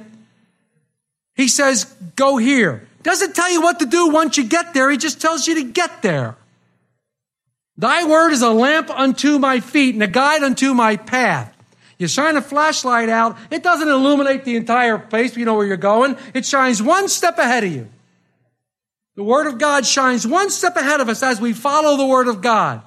He 1.34 1.48
says, 1.48 1.84
go 2.16 2.36
here. 2.36 2.86
Doesn't 3.02 3.34
tell 3.34 3.50
you 3.50 3.62
what 3.62 3.78
to 3.80 3.86
do 3.86 4.08
once 4.08 4.36
you 4.36 4.44
get 4.44 4.74
there, 4.74 4.90
He 4.90 4.96
just 4.96 5.20
tells 5.20 5.46
you 5.46 5.56
to 5.56 5.64
get 5.64 6.02
there. 6.02 6.36
Thy 7.78 8.04
word 8.04 8.32
is 8.32 8.42
a 8.42 8.50
lamp 8.50 8.90
unto 8.90 9.38
my 9.38 9.60
feet 9.60 9.94
and 9.94 10.02
a 10.02 10.06
guide 10.06 10.42
unto 10.42 10.72
my 10.72 10.96
path. 10.96 11.52
You 11.98 12.08
shine 12.08 12.36
a 12.36 12.42
flashlight 12.42 13.08
out, 13.08 13.36
it 13.50 13.62
doesn't 13.62 13.88
illuminate 13.88 14.44
the 14.44 14.56
entire 14.56 14.98
place, 14.98 15.32
But 15.32 15.38
you 15.38 15.44
know 15.44 15.54
where 15.54 15.66
you're 15.66 15.76
going. 15.76 16.16
It 16.34 16.44
shines 16.44 16.82
one 16.82 17.08
step 17.08 17.38
ahead 17.38 17.64
of 17.64 17.72
you. 17.72 17.88
The 19.14 19.24
Word 19.24 19.46
of 19.46 19.58
God 19.58 19.86
shines 19.86 20.26
one 20.26 20.50
step 20.50 20.76
ahead 20.76 21.00
of 21.00 21.08
us 21.08 21.22
as 21.22 21.40
we 21.40 21.54
follow 21.54 21.96
the 21.96 22.06
Word 22.06 22.28
of 22.28 22.42
God. 22.42 22.82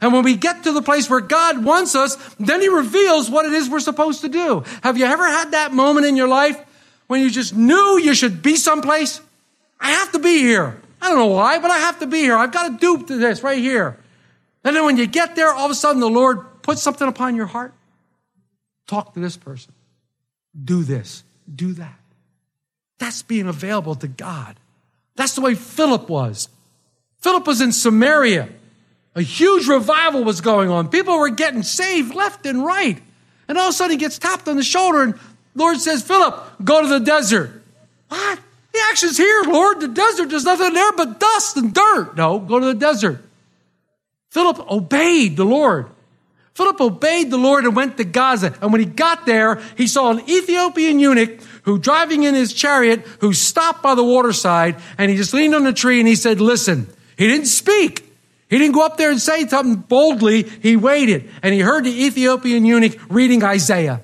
And 0.00 0.12
when 0.12 0.24
we 0.24 0.36
get 0.36 0.64
to 0.64 0.72
the 0.72 0.82
place 0.82 1.08
where 1.08 1.20
God 1.20 1.64
wants 1.64 1.94
us, 1.94 2.16
then 2.38 2.60
He 2.60 2.68
reveals 2.68 3.30
what 3.30 3.46
it 3.46 3.52
is 3.52 3.68
we're 3.68 3.80
supposed 3.80 4.22
to 4.22 4.28
do. 4.28 4.64
Have 4.82 4.98
you 4.98 5.06
ever 5.06 5.26
had 5.26 5.52
that 5.52 5.72
moment 5.72 6.06
in 6.06 6.16
your 6.16 6.28
life 6.28 6.60
when 7.06 7.20
you 7.20 7.30
just 7.30 7.54
knew 7.54 7.98
you 7.98 8.14
should 8.14 8.42
be 8.42 8.56
someplace? 8.56 9.20
I 9.80 9.90
have 9.90 10.12
to 10.12 10.18
be 10.18 10.38
here. 10.38 10.80
I 11.00 11.08
don't 11.08 11.18
know 11.18 11.26
why, 11.26 11.58
but 11.58 11.70
I 11.70 11.78
have 11.78 11.98
to 12.00 12.06
be 12.06 12.18
here. 12.18 12.36
I've 12.36 12.52
got 12.52 12.68
to 12.68 12.78
do 12.78 13.18
this 13.18 13.42
right 13.42 13.58
here. 13.58 13.98
And 14.64 14.74
then 14.74 14.84
when 14.84 14.96
you 14.96 15.06
get 15.06 15.36
there, 15.36 15.52
all 15.52 15.66
of 15.66 15.70
a 15.70 15.74
sudden 15.74 16.00
the 16.00 16.08
Lord 16.08 16.62
puts 16.62 16.82
something 16.82 17.06
upon 17.06 17.36
your 17.36 17.46
heart. 17.46 17.74
Talk 18.86 19.14
to 19.14 19.20
this 19.20 19.36
person. 19.36 19.72
Do 20.62 20.82
this. 20.82 21.22
Do 21.52 21.74
that. 21.74 21.98
That's 22.98 23.22
being 23.22 23.48
available 23.48 23.94
to 23.96 24.08
God. 24.08 24.56
That's 25.16 25.34
the 25.34 25.40
way 25.40 25.54
Philip 25.54 26.08
was. 26.08 26.48
Philip 27.20 27.46
was 27.46 27.60
in 27.60 27.72
Samaria. 27.72 28.48
A 29.14 29.22
huge 29.22 29.68
revival 29.68 30.24
was 30.24 30.40
going 30.40 30.70
on. 30.70 30.88
People 30.88 31.18
were 31.18 31.30
getting 31.30 31.62
saved 31.62 32.14
left 32.14 32.46
and 32.46 32.64
right. 32.64 33.00
And 33.46 33.58
all 33.58 33.68
of 33.68 33.70
a 33.70 33.72
sudden 33.72 33.92
he 33.92 33.96
gets 33.96 34.18
tapped 34.18 34.48
on 34.48 34.56
the 34.56 34.64
shoulder 34.64 35.02
and 35.02 35.14
Lord 35.54 35.78
says, 35.78 36.02
Philip, 36.02 36.34
go 36.64 36.82
to 36.82 36.88
the 36.88 37.00
desert. 37.00 37.62
What? 38.08 38.40
The 38.72 38.80
action's 38.90 39.16
here, 39.16 39.42
Lord. 39.44 39.80
The 39.80 39.88
desert, 39.88 40.30
there's 40.30 40.44
nothing 40.44 40.74
there 40.74 40.92
but 40.92 41.20
dust 41.20 41.56
and 41.56 41.72
dirt. 41.72 42.16
No, 42.16 42.40
go 42.40 42.58
to 42.58 42.66
the 42.66 42.74
desert. 42.74 43.22
Philip 44.30 44.68
obeyed 44.70 45.36
the 45.36 45.44
Lord. 45.44 45.86
Philip 46.54 46.80
obeyed 46.80 47.30
the 47.30 47.36
Lord 47.36 47.64
and 47.64 47.76
went 47.76 47.96
to 47.98 48.04
Gaza. 48.04 48.56
And 48.60 48.72
when 48.72 48.80
he 48.80 48.86
got 48.86 49.26
there, 49.26 49.60
he 49.76 49.86
saw 49.86 50.10
an 50.10 50.28
Ethiopian 50.28 50.98
eunuch 50.98 51.40
who 51.62 51.78
driving 51.78 52.24
in 52.24 52.34
his 52.34 52.52
chariot, 52.52 53.00
who 53.20 53.32
stopped 53.32 53.82
by 53.82 53.94
the 53.94 54.04
waterside, 54.04 54.76
and 54.98 55.10
he 55.10 55.16
just 55.16 55.34
leaned 55.34 55.54
on 55.54 55.66
a 55.66 55.72
tree 55.72 55.98
and 55.98 56.08
he 56.08 56.16
said, 56.16 56.40
listen. 56.40 56.88
He 57.16 57.28
didn't 57.28 57.46
speak. 57.46 58.12
He 58.48 58.58
didn't 58.58 58.74
go 58.74 58.84
up 58.84 58.96
there 58.96 59.10
and 59.10 59.20
say 59.20 59.46
something 59.46 59.76
boldly. 59.76 60.42
He 60.42 60.76
waited 60.76 61.30
and 61.42 61.54
he 61.54 61.60
heard 61.60 61.84
the 61.84 62.04
Ethiopian 62.04 62.64
eunuch 62.64 62.98
reading 63.08 63.42
Isaiah. 63.42 64.00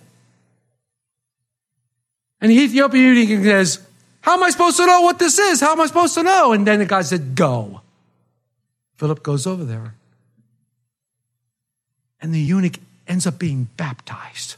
And 2.41 2.51
the 2.51 2.59
Ethiopian 2.59 3.17
eunuch 3.17 3.45
says, 3.45 3.81
how 4.23 4.35
am 4.35 4.43
I 4.43 4.51
supposed 4.51 4.77
to 4.79 4.87
know 4.87 5.03
what 5.03 5.19
this 5.19 5.39
is? 5.39 5.61
How 5.61 5.73
am 5.73 5.81
I 5.81 5.87
supposed 5.87 6.15
to 6.15 6.23
know? 6.23 6.53
And 6.53 6.67
then 6.67 6.79
the 6.79 6.87
guy 6.87 7.03
said, 7.03 7.35
go. 7.35 7.81
Philip 8.97 9.23
goes 9.23 9.47
over 9.47 9.65
there. 9.65 9.95
And 12.21 12.35
the 12.35 12.41
eunuch 12.41 12.79
ends 13.09 13.27
up 13.27 13.39
being 13.39 13.69
baptized. 13.77 14.57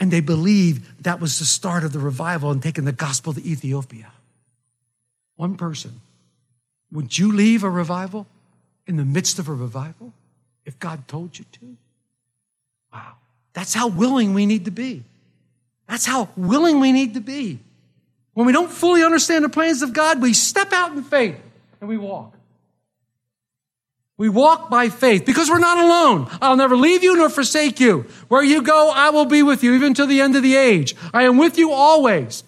And 0.00 0.10
they 0.10 0.20
believe 0.20 1.02
that 1.02 1.20
was 1.20 1.38
the 1.38 1.44
start 1.44 1.84
of 1.84 1.92
the 1.92 1.98
revival 1.98 2.50
and 2.50 2.62
taking 2.62 2.84
the 2.84 2.92
gospel 2.92 3.32
to 3.32 3.46
Ethiopia. 3.46 4.12
One 5.36 5.56
person. 5.56 6.00
Would 6.90 7.18
you 7.18 7.32
leave 7.32 7.64
a 7.64 7.70
revival 7.70 8.26
in 8.86 8.96
the 8.96 9.04
midst 9.04 9.38
of 9.38 9.48
a 9.48 9.54
revival 9.54 10.12
if 10.64 10.78
God 10.78 11.06
told 11.08 11.38
you 11.38 11.44
to? 11.52 11.76
Wow. 12.92 13.14
That's 13.52 13.74
how 13.74 13.88
willing 13.88 14.34
we 14.34 14.46
need 14.46 14.64
to 14.66 14.70
be. 14.70 15.02
That's 15.88 16.06
how 16.06 16.28
willing 16.36 16.80
we 16.80 16.92
need 16.92 17.14
to 17.14 17.20
be. 17.20 17.58
When 18.34 18.46
we 18.46 18.52
don't 18.52 18.70
fully 18.70 19.04
understand 19.04 19.44
the 19.44 19.48
plans 19.48 19.82
of 19.82 19.92
God, 19.92 20.20
we 20.20 20.32
step 20.32 20.72
out 20.72 20.92
in 20.92 21.02
faith 21.02 21.36
and 21.80 21.88
we 21.88 21.96
walk. 21.96 22.34
We 24.16 24.28
walk 24.28 24.70
by 24.70 24.90
faith 24.90 25.24
because 25.24 25.50
we're 25.50 25.58
not 25.58 25.78
alone. 25.78 26.28
I'll 26.40 26.56
never 26.56 26.76
leave 26.76 27.02
you 27.02 27.16
nor 27.16 27.28
forsake 27.28 27.80
you. 27.80 28.06
Where 28.28 28.44
you 28.44 28.62
go, 28.62 28.90
I 28.94 29.10
will 29.10 29.24
be 29.24 29.42
with 29.42 29.64
you 29.64 29.74
even 29.74 29.94
to 29.94 30.06
the 30.06 30.20
end 30.20 30.36
of 30.36 30.42
the 30.42 30.54
age. 30.54 30.94
I 31.12 31.24
am 31.24 31.36
with 31.36 31.58
you 31.58 31.72
always. 31.72 32.44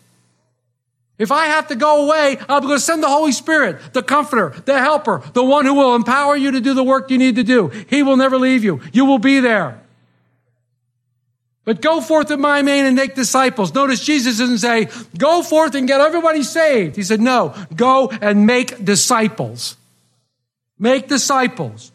If 1.18 1.32
I 1.32 1.46
have 1.46 1.68
to 1.68 1.76
go 1.76 2.04
away, 2.04 2.36
I'm 2.48 2.62
going 2.62 2.76
to 2.76 2.80
send 2.80 3.02
the 3.02 3.08
Holy 3.08 3.32
Spirit, 3.32 3.94
the 3.94 4.02
comforter, 4.02 4.54
the 4.66 4.78
helper, 4.78 5.22
the 5.32 5.44
one 5.44 5.64
who 5.64 5.74
will 5.74 5.94
empower 5.94 6.36
you 6.36 6.50
to 6.50 6.60
do 6.60 6.74
the 6.74 6.84
work 6.84 7.10
you 7.10 7.16
need 7.16 7.36
to 7.36 7.42
do. 7.42 7.68
He 7.68 8.02
will 8.02 8.16
never 8.16 8.38
leave 8.38 8.64
you. 8.64 8.80
You 8.92 9.06
will 9.06 9.18
be 9.18 9.40
there. 9.40 9.80
But 11.64 11.80
go 11.80 12.00
forth 12.00 12.30
in 12.30 12.40
my 12.40 12.60
name 12.60 12.84
and 12.84 12.94
make 12.94 13.14
disciples. 13.14 13.74
Notice 13.74 14.04
Jesus 14.04 14.36
didn't 14.36 14.58
say, 14.58 14.88
go 15.18 15.42
forth 15.42 15.74
and 15.74 15.88
get 15.88 16.00
everybody 16.00 16.42
saved. 16.42 16.96
He 16.96 17.02
said, 17.02 17.20
no, 17.20 17.54
go 17.74 18.08
and 18.08 18.46
make 18.46 18.84
disciples. 18.84 19.76
Make 20.78 21.08
disciples. 21.08 21.90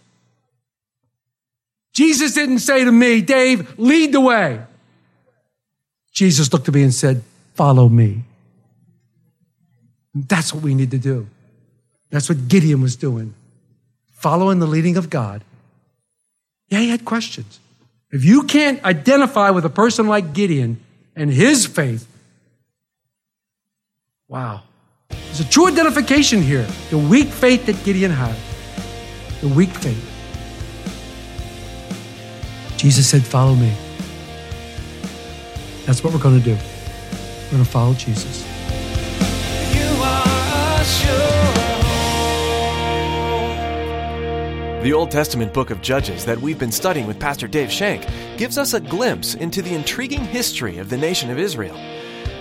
Jesus 1.93 2.33
didn't 2.33 2.59
say 2.59 2.83
to 2.83 2.91
me, 2.91 3.21
Dave, 3.21 3.77
lead 3.77 4.11
the 4.11 4.19
way. 4.19 4.61
Jesus 6.11 6.51
looked 6.51 6.67
at 6.67 6.73
me 6.73 6.83
and 6.83 6.93
said, 6.93 7.21
follow 7.53 7.87
me. 7.87 8.23
That's 10.13 10.53
what 10.53 10.63
we 10.63 10.75
need 10.75 10.91
to 10.91 10.97
do. 10.97 11.27
That's 12.09 12.27
what 12.27 12.47
Gideon 12.47 12.81
was 12.81 12.95
doing. 12.95 13.33
Following 14.13 14.59
the 14.59 14.67
leading 14.67 14.97
of 14.97 15.09
God. 15.09 15.43
Yeah, 16.69 16.79
he 16.79 16.89
had 16.89 17.05
questions. 17.05 17.59
If 18.11 18.25
you 18.25 18.43
can't 18.43 18.83
identify 18.83 19.49
with 19.51 19.65
a 19.65 19.69
person 19.69 20.07
like 20.07 20.33
Gideon 20.33 20.79
and 21.15 21.31
his 21.31 21.65
faith, 21.65 22.07
wow. 24.27 24.63
There's 25.09 25.39
a 25.39 25.49
true 25.49 25.67
identification 25.67 26.41
here. 26.41 26.67
The 26.89 26.97
weak 26.97 27.29
faith 27.29 27.65
that 27.67 27.81
Gideon 27.85 28.11
had. 28.11 28.35
The 29.39 29.47
weak 29.47 29.69
faith. 29.69 30.07
Jesus 32.77 33.07
said, 33.07 33.23
Follow 33.23 33.55
me. 33.55 33.73
That's 35.85 36.03
what 36.03 36.13
we're 36.13 36.19
going 36.19 36.37
to 36.37 36.43
do. 36.43 36.55
We're 36.55 37.51
going 37.51 37.63
to 37.63 37.69
follow 37.69 37.93
Jesus. 37.93 38.50
The 44.81 44.93
Old 44.93 45.11
Testament 45.11 45.53
book 45.53 45.69
of 45.69 45.83
Judges 45.83 46.25
that 46.25 46.41
we've 46.41 46.57
been 46.57 46.71
studying 46.71 47.05
with 47.05 47.19
Pastor 47.19 47.47
Dave 47.47 47.71
Shank 47.71 48.03
gives 48.35 48.57
us 48.57 48.73
a 48.73 48.79
glimpse 48.79 49.35
into 49.35 49.61
the 49.61 49.75
intriguing 49.75 50.25
history 50.25 50.79
of 50.79 50.89
the 50.89 50.97
nation 50.97 51.29
of 51.29 51.37
Israel. 51.37 51.75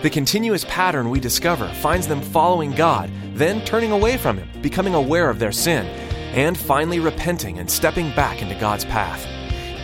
The 0.02 0.08
continuous 0.08 0.64
pattern 0.64 1.10
we 1.10 1.20
discover 1.20 1.68
finds 1.74 2.08
them 2.08 2.22
following 2.22 2.72
God, 2.72 3.10
then 3.34 3.62
turning 3.66 3.92
away 3.92 4.16
from 4.16 4.38
Him, 4.38 4.48
becoming 4.62 4.94
aware 4.94 5.28
of 5.28 5.38
their 5.38 5.52
sin, 5.52 5.84
and 6.34 6.56
finally 6.56 6.98
repenting 6.98 7.58
and 7.58 7.70
stepping 7.70 8.08
back 8.14 8.40
into 8.40 8.54
God's 8.54 8.86
path. 8.86 9.26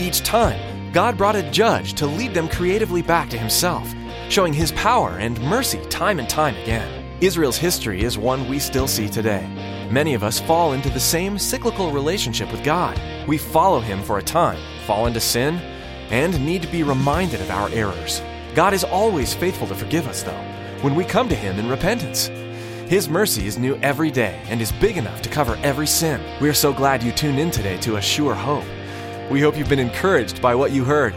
Each 0.00 0.22
time, 0.22 0.92
God 0.94 1.18
brought 1.18 1.37
a 1.37 1.50
judge 1.50 1.92
to 1.94 2.07
lead 2.07 2.33
them 2.33 2.48
creatively 2.48 3.02
back 3.02 3.29
to 3.29 3.38
Himself, 3.38 3.87
showing 4.31 4.55
His 4.55 4.72
power 4.72 5.18
and 5.18 5.38
mercy 5.42 5.85
time 5.90 6.18
and 6.18 6.29
time 6.31 6.57
again. 6.57 6.96
Israel's 7.22 7.57
history 7.57 8.02
is 8.02 8.18
one 8.18 8.46
we 8.46 8.59
still 8.59 8.87
see 8.87 9.09
today. 9.09 9.48
Many 9.90 10.12
of 10.12 10.22
us 10.22 10.38
fall 10.38 10.74
into 10.74 10.90
the 10.90 11.00
same 11.00 11.38
cyclical 11.38 11.90
relationship 11.90 12.52
with 12.52 12.62
God. 12.62 13.00
We 13.26 13.38
follow 13.38 13.81
Him 13.81 14.02
for 14.02 14.18
a 14.18 14.22
time, 14.22 14.59
fall 14.87 15.07
into 15.07 15.18
sin, 15.18 15.55
and 16.11 16.38
need 16.44 16.61
to 16.61 16.68
be 16.68 16.83
reminded 16.83 17.40
of 17.40 17.50
our 17.50 17.70
errors. 17.70 18.20
God 18.55 18.74
is 18.74 18.85
always 18.85 19.33
faithful 19.33 19.66
to 19.68 19.74
forgive 19.74 20.07
us, 20.07 20.24
though, 20.24 20.44
when 20.83 20.94
we 20.94 21.05
come 21.05 21.26
to 21.31 21.35
Him 21.35 21.59
in 21.59 21.70
repentance. 21.70 22.26
His 22.87 23.09
mercy 23.09 23.46
is 23.46 23.59
new 23.59 23.76
every 23.76 24.11
day 24.11 24.42
and 24.48 24.61
is 24.61 24.72
big 24.72 24.98
enough 24.98 25.22
to 25.22 25.31
cover 25.31 25.59
every 25.62 25.87
sin. 25.87 26.20
We 26.42 26.50
are 26.50 26.55
so 26.55 26.70
glad 26.70 27.02
you 27.02 27.12
tuned 27.12 27.38
in 27.38 27.50
today 27.50 27.79
to 27.79 27.96
A 27.96 28.02
Sure 28.02 28.35
Hope. 28.35 28.66
We 29.31 29.40
hope 29.40 29.57
you've 29.57 29.70
been 29.70 29.79
encouraged 29.79 30.42
by 30.42 30.55
what 30.55 30.70
you 30.70 30.85
heard. 30.85 31.14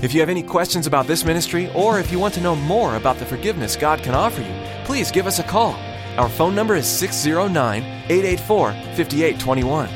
If 0.00 0.14
you 0.14 0.20
have 0.20 0.28
any 0.28 0.44
questions 0.44 0.86
about 0.86 1.08
this 1.08 1.24
ministry, 1.24 1.72
or 1.74 1.98
if 1.98 2.12
you 2.12 2.20
want 2.20 2.32
to 2.34 2.40
know 2.40 2.54
more 2.54 2.94
about 2.94 3.16
the 3.18 3.26
forgiveness 3.26 3.74
God 3.74 4.00
can 4.00 4.14
offer 4.14 4.40
you, 4.40 4.54
please 4.84 5.10
give 5.10 5.26
us 5.26 5.40
a 5.40 5.42
call. 5.42 5.74
Our 6.16 6.28
phone 6.28 6.54
number 6.54 6.76
is 6.76 6.86
609 6.86 7.82
884 7.82 8.72
5821. 8.72 9.88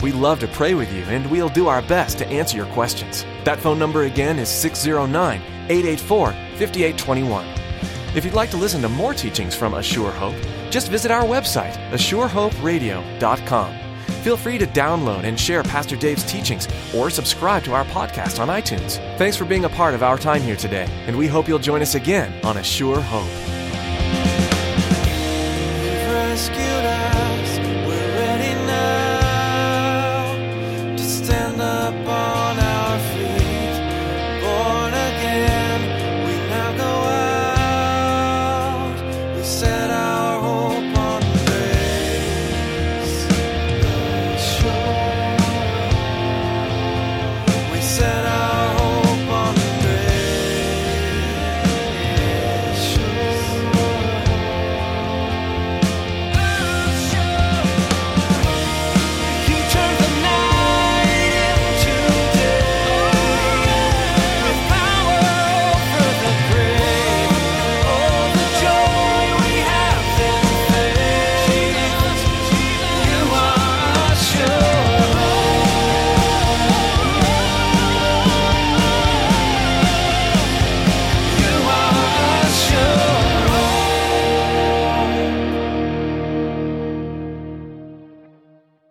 We'd 0.00 0.14
love 0.14 0.38
to 0.40 0.46
pray 0.46 0.74
with 0.74 0.92
you, 0.92 1.02
and 1.04 1.28
we'll 1.28 1.48
do 1.48 1.66
our 1.66 1.82
best 1.82 2.18
to 2.18 2.26
answer 2.28 2.56
your 2.56 2.66
questions. 2.66 3.24
That 3.42 3.58
phone 3.58 3.80
number 3.80 4.04
again 4.04 4.38
is 4.38 4.48
609 4.48 5.40
884 5.68 6.30
5821. 6.30 7.44
If 8.14 8.24
you'd 8.24 8.34
like 8.34 8.50
to 8.50 8.56
listen 8.56 8.80
to 8.82 8.88
more 8.88 9.12
teachings 9.12 9.56
from 9.56 9.74
A 9.74 9.82
Sure 9.82 10.12
Hope, 10.12 10.36
just 10.70 10.88
visit 10.88 11.10
our 11.10 11.24
website, 11.24 11.74
ASureHoperadio.com. 11.90 13.87
Feel 14.22 14.36
free 14.36 14.58
to 14.58 14.66
download 14.66 15.24
and 15.24 15.38
share 15.38 15.62
Pastor 15.62 15.96
Dave's 15.96 16.24
teachings 16.24 16.68
or 16.94 17.10
subscribe 17.10 17.64
to 17.64 17.74
our 17.74 17.84
podcast 17.86 18.40
on 18.40 18.48
iTunes. 18.48 18.96
Thanks 19.18 19.36
for 19.36 19.44
being 19.44 19.64
a 19.64 19.68
part 19.68 19.94
of 19.94 20.02
our 20.02 20.18
time 20.18 20.42
here 20.42 20.56
today, 20.56 20.86
and 21.06 21.16
we 21.16 21.26
hope 21.26 21.48
you'll 21.48 21.58
join 21.58 21.82
us 21.82 21.94
again 21.94 22.32
on 22.44 22.56
A 22.56 22.62
Sure 22.62 23.00
Hope. 23.00 23.57